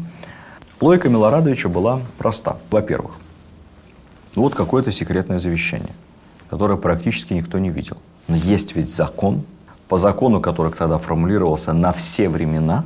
логика 0.82 1.09
Милорадовича 1.09 1.70
была 1.70 1.99
проста. 2.18 2.57
Во-первых, 2.72 3.18
ну 4.36 4.43
вот 4.43 4.55
какое-то 4.55 4.91
секретное 4.91 5.39
завещание, 5.39 5.93
которое 6.49 6.78
практически 6.78 7.34
никто 7.34 7.57
не 7.59 7.69
видел. 7.69 7.97
Но 8.28 8.36
есть 8.36 8.75
ведь 8.75 8.93
закон, 8.93 9.43
по 9.88 9.97
закону, 9.97 10.41
который 10.41 10.71
тогда 10.71 10.97
формулировался 10.97 11.73
на 11.73 11.93
все 11.93 12.30
времена, 12.30 12.86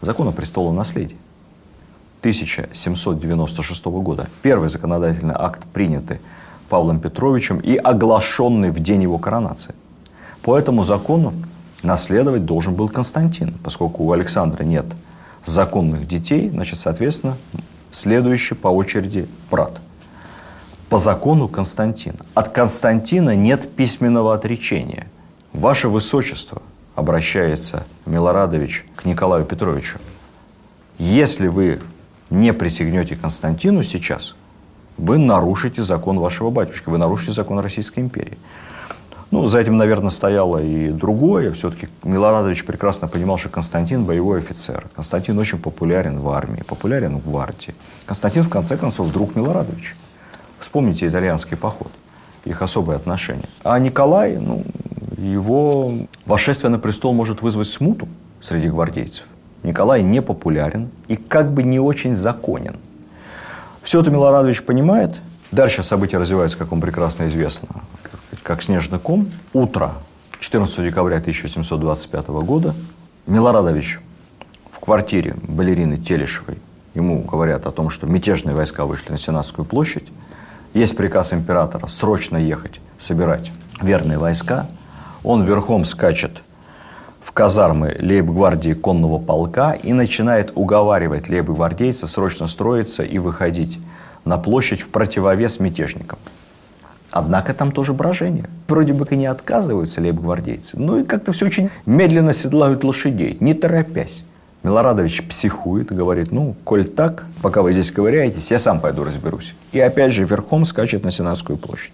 закон 0.00 0.28
о 0.28 0.32
престолу 0.32 0.72
наследия. 0.72 1.16
1796 2.20 3.84
года. 3.86 4.28
Первый 4.42 4.68
законодательный 4.68 5.34
акт, 5.36 5.64
принятый 5.72 6.18
Павлом 6.68 7.00
Петровичем 7.00 7.58
и 7.58 7.76
оглашенный 7.76 8.70
в 8.70 8.80
день 8.80 9.02
его 9.02 9.18
коронации. 9.18 9.74
По 10.42 10.58
этому 10.58 10.82
закону 10.82 11.32
наследовать 11.82 12.44
должен 12.44 12.74
был 12.74 12.88
Константин, 12.88 13.54
поскольку 13.62 14.04
у 14.04 14.12
Александра 14.12 14.64
нет 14.64 14.86
законных 15.44 16.08
детей, 16.08 16.50
значит, 16.50 16.78
соответственно, 16.78 17.36
следующий 17.92 18.54
по 18.54 18.68
очереди 18.68 19.28
брат– 19.50 19.80
по 20.88 20.98
закону 20.98 21.48
Константина. 21.48 22.18
От 22.34 22.48
Константина 22.48 23.36
нет 23.36 23.70
письменного 23.74 24.34
отречения. 24.34 25.06
Ваше 25.52 25.88
Высочество, 25.88 26.62
обращается 26.98 27.84
Милорадович 28.06 28.84
к 28.96 29.04
Николаю 29.04 29.44
Петровичу, 29.44 29.98
если 30.98 31.46
вы 31.46 31.80
не 32.28 32.52
присягнете 32.52 33.14
Константину 33.14 33.84
сейчас, 33.84 34.34
вы 34.96 35.16
нарушите 35.16 35.84
закон 35.84 36.18
вашего 36.18 36.50
батюшки, 36.50 36.88
вы 36.88 36.98
нарушите 36.98 37.32
закон 37.32 37.60
Российской 37.60 38.00
империи. 38.00 38.36
Ну, 39.30 39.46
за 39.46 39.60
этим, 39.60 39.76
наверное, 39.76 40.10
стояло 40.10 40.60
и 40.60 40.90
другое. 40.90 41.52
Все-таки 41.52 41.88
Милорадович 42.02 42.64
прекрасно 42.64 43.06
понимал, 43.06 43.36
что 43.38 43.50
Константин– 43.50 44.04
боевой 44.06 44.38
офицер. 44.38 44.88
Константин 44.96 45.38
очень 45.38 45.58
популярен 45.58 46.18
в 46.18 46.28
армии, 46.30 46.62
популярен 46.62 47.18
в 47.18 47.30
гвардии. 47.30 47.74
Константин, 48.06 48.42
в 48.42 48.48
конце 48.48 48.76
концов, 48.76 49.12
друг 49.12 49.36
Милорадовича. 49.36 49.94
Вспомните 50.68 51.08
итальянский 51.08 51.56
поход, 51.56 51.90
их 52.44 52.60
особые 52.60 52.96
отношения. 52.96 53.48
А 53.64 53.78
Николай, 53.78 54.36
ну, 54.36 54.66
его 55.16 55.94
восшествие 56.26 56.68
на 56.68 56.78
престол 56.78 57.14
может 57.14 57.40
вызвать 57.40 57.68
смуту 57.68 58.06
среди 58.42 58.68
гвардейцев. 58.68 59.24
Николай 59.62 60.02
не 60.02 60.20
популярен 60.20 60.90
и 61.08 61.16
как 61.16 61.52
бы 61.52 61.62
не 61.62 61.80
очень 61.80 62.14
законен. 62.14 62.76
Все 63.82 64.02
это 64.02 64.10
Милорадович 64.10 64.62
понимает. 64.62 65.22
Дальше 65.52 65.82
события 65.82 66.18
развиваются, 66.18 66.58
как 66.58 66.70
вам 66.70 66.82
прекрасно 66.82 67.28
известно, 67.28 67.68
как 68.42 68.62
снежный 68.62 68.98
ком. 68.98 69.30
Утро 69.54 69.94
14 70.38 70.84
декабря 70.84 71.16
1725 71.16 72.28
года 72.28 72.74
Милорадович 73.26 74.00
в 74.70 74.80
квартире 74.80 75.34
балерины 75.44 75.96
Телешевой 75.96 76.58
ему 76.94 77.22
говорят 77.22 77.64
о 77.66 77.70
том, 77.70 77.88
что 77.88 78.06
мятежные 78.06 78.54
войска 78.54 78.84
вышли 78.84 79.12
на 79.12 79.16
Сенатскую 79.16 79.64
площадь. 79.64 80.08
Есть 80.74 80.96
приказ 80.96 81.32
императора 81.32 81.86
срочно 81.86 82.36
ехать, 82.36 82.80
собирать 82.98 83.50
верные 83.80 84.18
войска. 84.18 84.66
Он 85.24 85.44
верхом 85.44 85.84
скачет 85.84 86.42
в 87.20 87.32
казармы 87.32 87.96
лейб-гвардии 88.00 88.74
конного 88.74 89.18
полка 89.18 89.72
и 89.72 89.92
начинает 89.92 90.52
уговаривать 90.54 91.28
лейб-гвардейцев 91.28 92.10
срочно 92.10 92.46
строиться 92.46 93.02
и 93.02 93.18
выходить 93.18 93.78
на 94.24 94.38
площадь 94.38 94.82
в 94.82 94.88
противовес 94.88 95.58
мятежникам. 95.58 96.18
Однако 97.10 97.54
там 97.54 97.72
тоже 97.72 97.94
брожение. 97.94 98.48
Вроде 98.68 98.92
бы 98.92 99.06
и 99.10 99.16
не 99.16 99.26
отказываются 99.26 100.00
лейб-гвардейцы, 100.00 100.78
но 100.78 100.98
и 100.98 101.04
как-то 101.04 101.32
все 101.32 101.46
очень 101.46 101.70
медленно 101.86 102.34
седлают 102.34 102.84
лошадей, 102.84 103.38
не 103.40 103.54
торопясь. 103.54 104.24
Милорадович 104.62 105.26
психует, 105.28 105.92
говорит, 105.92 106.32
ну, 106.32 106.54
коль 106.64 106.84
так, 106.84 107.26
пока 107.42 107.62
вы 107.62 107.72
здесь 107.72 107.90
ковыряетесь, 107.90 108.50
я 108.50 108.58
сам 108.58 108.80
пойду 108.80 109.04
разберусь. 109.04 109.54
И 109.72 109.80
опять 109.80 110.12
же 110.12 110.24
верхом 110.24 110.64
скачет 110.64 111.04
на 111.04 111.10
Сенатскую 111.10 111.56
площадь. 111.56 111.92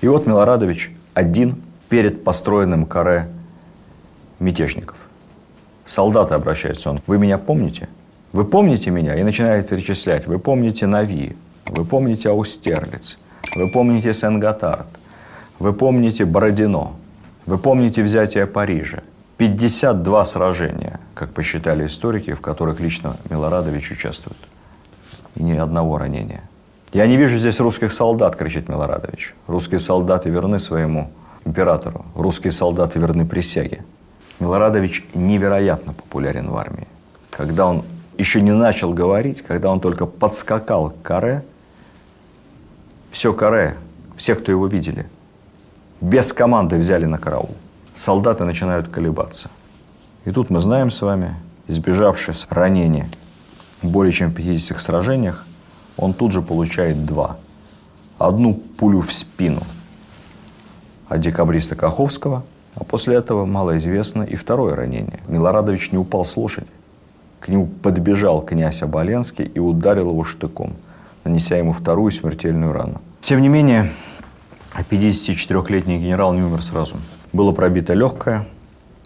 И 0.00 0.08
вот 0.08 0.26
Милорадович 0.26 0.92
один 1.14 1.62
перед 1.88 2.22
построенным 2.22 2.86
каре 2.86 3.28
мятежников. 4.38 4.98
Солдаты 5.84 6.34
обращаются, 6.34 6.90
он, 6.90 7.00
вы 7.06 7.18
меня 7.18 7.38
помните? 7.38 7.88
Вы 8.32 8.44
помните 8.44 8.90
меня? 8.90 9.16
И 9.16 9.22
начинает 9.22 9.68
перечислять. 9.68 10.26
Вы 10.26 10.38
помните 10.38 10.86
Нави, 10.86 11.36
вы 11.66 11.84
помните 11.84 12.30
Аустерлиц, 12.30 13.18
вы 13.56 13.70
помните 13.72 14.14
Сен-Готард, 14.14 14.86
вы 15.58 15.72
помните 15.72 16.24
Бородино, 16.24 16.92
вы 17.46 17.58
помните 17.58 18.02
взятие 18.02 18.46
Парижа, 18.46 19.02
52 19.40 20.24
сражения, 20.26 21.00
как 21.14 21.30
посчитали 21.30 21.86
историки, 21.86 22.34
в 22.34 22.42
которых 22.42 22.78
лично 22.78 23.16
Милорадович 23.30 23.92
участвует. 23.92 24.36
И 25.34 25.42
ни 25.42 25.56
одного 25.56 25.96
ранения. 25.96 26.42
«Я 26.92 27.06
не 27.06 27.16
вижу 27.16 27.38
здесь 27.38 27.58
русских 27.58 27.90
солдат»,– 27.90 28.36
кричит 28.38 28.68
Милорадович. 28.68 29.34
«Русские 29.46 29.80
солдаты 29.80 30.28
верны 30.28 30.60
своему 30.60 31.10
императору. 31.46 32.04
Русские 32.14 32.52
солдаты 32.52 32.98
верны 32.98 33.24
присяге». 33.24 33.82
Милорадович 34.40 35.06
невероятно 35.14 35.94
популярен 35.94 36.50
в 36.50 36.56
армии. 36.58 36.86
Когда 37.30 37.64
он 37.64 37.84
еще 38.18 38.42
не 38.42 38.52
начал 38.52 38.92
говорить, 38.92 39.40
когда 39.40 39.70
он 39.70 39.80
только 39.80 40.04
подскакал 40.04 40.90
к 40.90 41.00
каре, 41.00 41.44
все 43.10 43.32
каре, 43.32 43.74
все, 44.16 44.34
кто 44.34 44.52
его 44.52 44.66
видели, 44.66 45.06
без 46.02 46.30
команды 46.34 46.76
взяли 46.76 47.06
на 47.06 47.16
караул 47.16 47.56
солдаты 47.94 48.44
начинают 48.44 48.88
колебаться. 48.88 49.50
И 50.24 50.32
тут 50.32 50.50
мы 50.50 50.60
знаем 50.60 50.90
с 50.90 51.00
вами, 51.02 51.34
избежавшись 51.66 52.46
ранения 52.50 53.08
более 53.82 54.12
чем 54.12 54.30
в 54.30 54.34
50 54.34 54.80
сражениях, 54.80 55.46
он 55.96 56.12
тут 56.12 56.32
же 56.32 56.42
получает 56.42 57.04
два. 57.04 57.36
Одну 58.18 58.54
пулю 58.54 59.00
в 59.00 59.12
спину 59.12 59.62
от 61.08 61.20
декабриста 61.20 61.76
Каховского, 61.76 62.44
а 62.74 62.84
после 62.84 63.16
этого, 63.16 63.44
малоизвестно, 63.46 64.22
и 64.22 64.36
второе 64.36 64.74
ранение. 64.74 65.20
Милорадович 65.26 65.92
не 65.92 65.98
упал 65.98 66.24
с 66.24 66.36
лошади. 66.36 66.68
К 67.40 67.48
нему 67.48 67.66
подбежал 67.66 68.42
князь 68.42 68.82
Оболенский 68.82 69.44
и 69.44 69.58
ударил 69.58 70.10
его 70.10 70.24
штыком, 70.24 70.74
нанеся 71.24 71.56
ему 71.56 71.72
вторую 71.72 72.12
смертельную 72.12 72.72
рану. 72.72 73.00
Тем 73.22 73.40
не 73.40 73.48
менее, 73.48 73.90
54-летний 74.76 75.98
генерал 75.98 76.34
не 76.34 76.42
умер 76.42 76.62
сразу. 76.62 76.96
Было 77.32 77.52
пробито 77.52 77.94
легкое, 77.94 78.46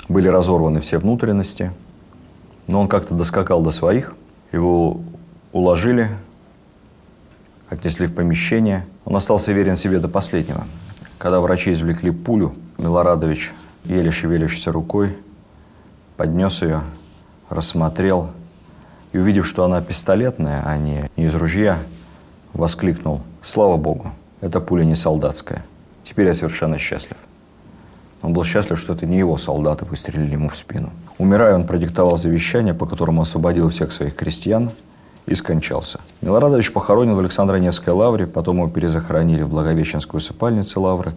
были 0.08 0.28
разорваны 0.28 0.80
все 0.80 0.98
внутренности, 0.98 1.72
но 2.66 2.80
он 2.80 2.88
как-то 2.88 3.14
доскакал 3.14 3.62
до 3.62 3.70
своих, 3.70 4.14
его 4.50 5.00
уложили, 5.52 6.08
отнесли 7.68 8.06
в 8.06 8.14
помещение. 8.14 8.86
Он 9.04 9.16
остался 9.16 9.52
верен 9.52 9.76
себе 9.76 9.98
до 9.98 10.08
последнего. 10.08 10.64
Когда 11.18 11.40
врачи 11.40 11.72
извлекли 11.72 12.10
пулю, 12.10 12.54
Милорадович, 12.78 13.52
еле 13.84 14.10
шевелящейся 14.10 14.72
рукой, 14.72 15.16
поднес 16.16 16.62
ее, 16.62 16.82
рассмотрел 17.50 18.30
и, 19.12 19.18
увидев, 19.18 19.46
что 19.46 19.64
она 19.64 19.82
пистолетная, 19.82 20.62
а 20.64 20.78
не, 20.78 21.10
из 21.16 21.34
ружья, 21.34 21.78
воскликнул 22.54 23.20
«Слава 23.42 23.76
Богу, 23.76 24.12
эта 24.40 24.60
пуля 24.60 24.84
не 24.84 24.94
солдатская. 24.94 25.64
Теперь 26.02 26.26
я 26.26 26.34
совершенно 26.34 26.78
счастлив». 26.78 27.18
Он 28.24 28.32
был 28.32 28.42
счастлив, 28.42 28.78
что 28.78 28.94
это 28.94 29.04
не 29.04 29.18
его 29.18 29.36
солдаты 29.36 29.84
выстрелили 29.84 30.32
ему 30.32 30.48
в 30.48 30.56
спину. 30.56 30.88
Умирая, 31.18 31.56
он 31.56 31.66
продиктовал 31.66 32.16
завещание, 32.16 32.72
по 32.72 32.86
которому 32.86 33.20
освободил 33.20 33.68
всех 33.68 33.92
своих 33.92 34.16
крестьян 34.16 34.70
и 35.26 35.34
скончался. 35.34 36.00
Милорадович 36.22 36.72
похоронен 36.72 37.14
в 37.16 37.18
Александро-Невской 37.18 37.92
лавре, 37.92 38.26
потом 38.26 38.56
его 38.56 38.68
перезахоронили 38.68 39.42
в 39.42 39.50
Благовещенской 39.50 40.16
усыпальнице 40.16 40.80
лавры, 40.80 41.12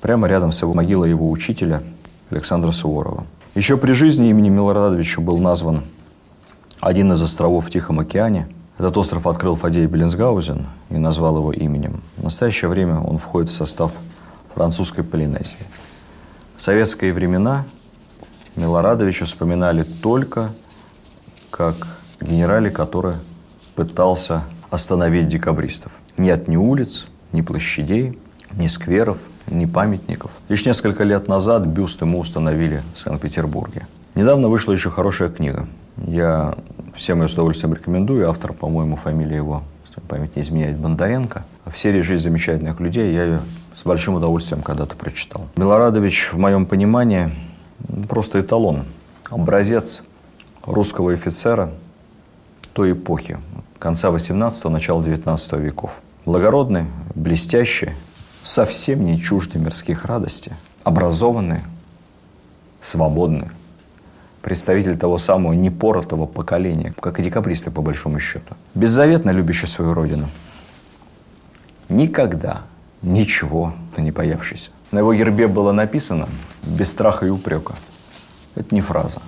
прямо 0.00 0.26
рядом 0.26 0.50
с 0.50 0.60
его 0.62 0.74
могилой 0.74 1.10
его 1.10 1.30
учителя 1.30 1.84
Александра 2.28 2.72
Суворова. 2.72 3.24
Еще 3.54 3.76
при 3.76 3.92
жизни 3.92 4.28
имени 4.28 4.48
Милорадовича 4.48 5.20
был 5.20 5.38
назван 5.38 5.82
один 6.80 7.12
из 7.12 7.22
островов 7.22 7.66
в 7.66 7.70
Тихом 7.70 8.00
океане. 8.00 8.48
Этот 8.78 8.96
остров 8.96 9.28
открыл 9.28 9.54
Фадей 9.54 9.86
Беллинсгаузен 9.86 10.66
и 10.90 10.96
назвал 10.96 11.36
его 11.36 11.52
именем. 11.52 12.02
В 12.16 12.24
настоящее 12.24 12.68
время 12.68 12.98
он 12.98 13.18
входит 13.18 13.48
в 13.48 13.52
состав 13.52 13.92
французской 14.56 15.04
Полинезии. 15.04 15.56
Советские 16.56 17.12
времена 17.12 17.64
Милорадовича 18.56 19.24
вспоминали 19.24 19.82
только 19.82 20.50
как 21.50 21.86
генерале, 22.20 22.70
который 22.70 23.14
пытался 23.74 24.44
остановить 24.70 25.28
декабристов. 25.28 25.92
Нет 26.16 26.48
ни 26.48 26.56
улиц, 26.56 27.06
ни 27.32 27.40
площадей, 27.42 28.18
ни 28.52 28.66
скверов, 28.66 29.18
ни 29.48 29.66
памятников. 29.66 30.30
Лишь 30.48 30.66
несколько 30.66 31.04
лет 31.04 31.28
назад 31.28 31.66
бюст 31.66 32.00
ему 32.02 32.20
установили 32.20 32.82
в 32.94 32.98
Санкт-Петербурге. 32.98 33.86
Недавно 34.14 34.48
вышла 34.48 34.72
еще 34.72 34.90
хорошая 34.90 35.30
книга. 35.30 35.66
Я 35.96 36.54
всем 36.94 37.22
ее 37.22 37.28
с 37.28 37.32
удовольствием 37.32 37.74
рекомендую. 37.74 38.28
Автор, 38.28 38.52
по-моему, 38.52 38.96
фамилия 38.96 39.36
его, 39.36 39.62
память 40.00 40.36
не 40.36 40.42
изменяет, 40.42 40.78
Бондаренко. 40.78 41.44
В 41.66 41.76
серии 41.76 42.00
«Жизнь 42.00 42.22
замечательных 42.22 42.80
людей» 42.80 43.12
я 43.12 43.24
ее 43.24 43.40
с 43.74 43.82
большим 43.84 44.14
удовольствием 44.14 44.62
когда-то 44.62 44.96
прочитал. 44.96 45.48
Милорадович, 45.56 46.30
в 46.32 46.38
моем 46.38 46.66
понимании, 46.66 47.30
просто 48.08 48.40
эталон, 48.40 48.84
образец 49.28 50.02
русского 50.64 51.12
офицера 51.12 51.72
той 52.72 52.92
эпохи, 52.92 53.38
конца 53.78 54.08
18-го, 54.08 54.70
начала 54.70 55.02
19 55.02 55.52
веков. 55.54 56.00
Благородный, 56.24 56.86
блестящий, 57.14 57.90
совсем 58.42 59.04
не 59.04 59.20
чуждый 59.20 59.60
мирских 59.60 60.04
радостей, 60.04 60.52
образованный, 60.84 61.60
свободный, 62.80 63.48
представитель 64.42 64.98
того 64.98 65.18
самого 65.18 65.52
непоротого 65.52 66.26
поколения, 66.26 66.92
как 67.00 67.20
и 67.20 67.22
декабристы, 67.22 67.70
по 67.70 67.80
большому 67.80 68.18
счету. 68.18 68.54
Беззаветно 68.74 69.30
любящий 69.30 69.66
свою 69.66 69.94
родину. 69.94 70.28
Никогда 71.88 72.62
ничего 73.02 73.72
не 73.96 74.10
боявшийся. 74.10 74.70
На 74.90 74.98
его 74.98 75.14
гербе 75.14 75.46
было 75.46 75.72
написано 75.72 76.28
«без 76.62 76.90
страха 76.90 77.26
и 77.26 77.30
упрека». 77.30 77.74
Это 78.54 78.74
не 78.74 78.80
фраза. 78.80 79.22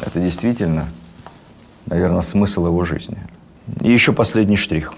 Это 0.00 0.20
действительно, 0.20 0.86
наверное, 1.86 2.20
смысл 2.20 2.66
его 2.66 2.84
жизни. 2.84 3.16
И 3.80 3.90
еще 3.90 4.12
последний 4.12 4.56
штрих. 4.56 4.92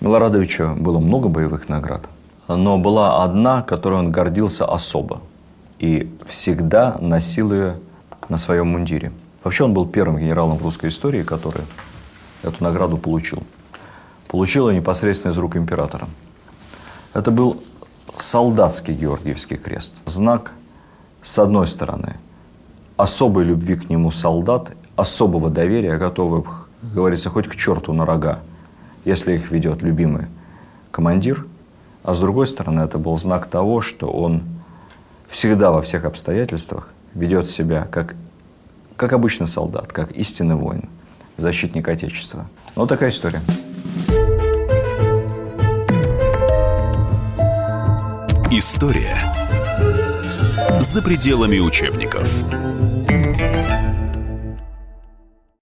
Милорадовича 0.00 0.74
было 0.74 0.98
много 0.98 1.28
боевых 1.28 1.68
наград, 1.68 2.02
но 2.48 2.78
была 2.78 3.24
одна, 3.24 3.62
которой 3.62 3.98
он 3.98 4.10
гордился 4.10 4.64
особо. 4.64 5.20
И 5.78 6.12
всегда 6.26 6.96
носил 7.00 7.52
ее 7.52 7.76
на 8.28 8.36
своем 8.36 8.68
мундире. 8.68 9.12
Вообще 9.44 9.64
он 9.64 9.72
был 9.72 9.86
первым 9.86 10.18
генералом 10.18 10.58
в 10.58 10.62
русской 10.62 10.90
истории, 10.90 11.22
который 11.22 11.62
эту 12.42 12.62
награду 12.62 12.96
получил. 12.96 13.42
Получил 14.28 14.68
ее 14.68 14.76
непосредственно 14.76 15.32
из 15.32 15.38
рук 15.38 15.56
императора. 15.56 16.08
Это 17.14 17.30
был 17.30 17.62
солдатский 18.18 18.94
Георгиевский 18.94 19.56
крест. 19.56 19.96
Знак, 20.04 20.52
с 21.22 21.38
одной 21.38 21.66
стороны, 21.66 22.16
особой 22.96 23.44
любви 23.44 23.76
к 23.76 23.88
нему 23.88 24.10
солдат, 24.10 24.72
особого 24.96 25.50
доверия, 25.50 25.96
готовых, 25.96 26.68
как 26.80 26.92
говорится, 26.92 27.30
хоть 27.30 27.48
к 27.48 27.56
черту 27.56 27.92
на 27.92 28.04
рога, 28.04 28.40
если 29.04 29.34
их 29.34 29.50
ведет 29.50 29.82
любимый 29.82 30.26
командир. 30.90 31.46
А 32.02 32.14
с 32.14 32.20
другой 32.20 32.46
стороны, 32.46 32.80
это 32.80 32.98
был 32.98 33.16
знак 33.16 33.46
того, 33.46 33.80
что 33.80 34.08
он 34.08 34.42
всегда 35.28 35.70
во 35.70 35.80
всех 35.82 36.04
обстоятельствах 36.04 36.90
ведет 37.14 37.48
себя 37.48 37.86
как, 37.90 38.14
как 38.96 39.12
обычный 39.12 39.48
солдат, 39.48 39.92
как 39.92 40.12
истинный 40.12 40.56
воин, 40.56 40.88
защитник 41.36 41.88
Отечества. 41.88 42.48
Вот 42.74 42.88
такая 42.88 43.10
история. 43.10 43.40
История 48.50 49.16
за 50.80 51.02
пределами 51.02 51.58
учебников. 51.58 52.28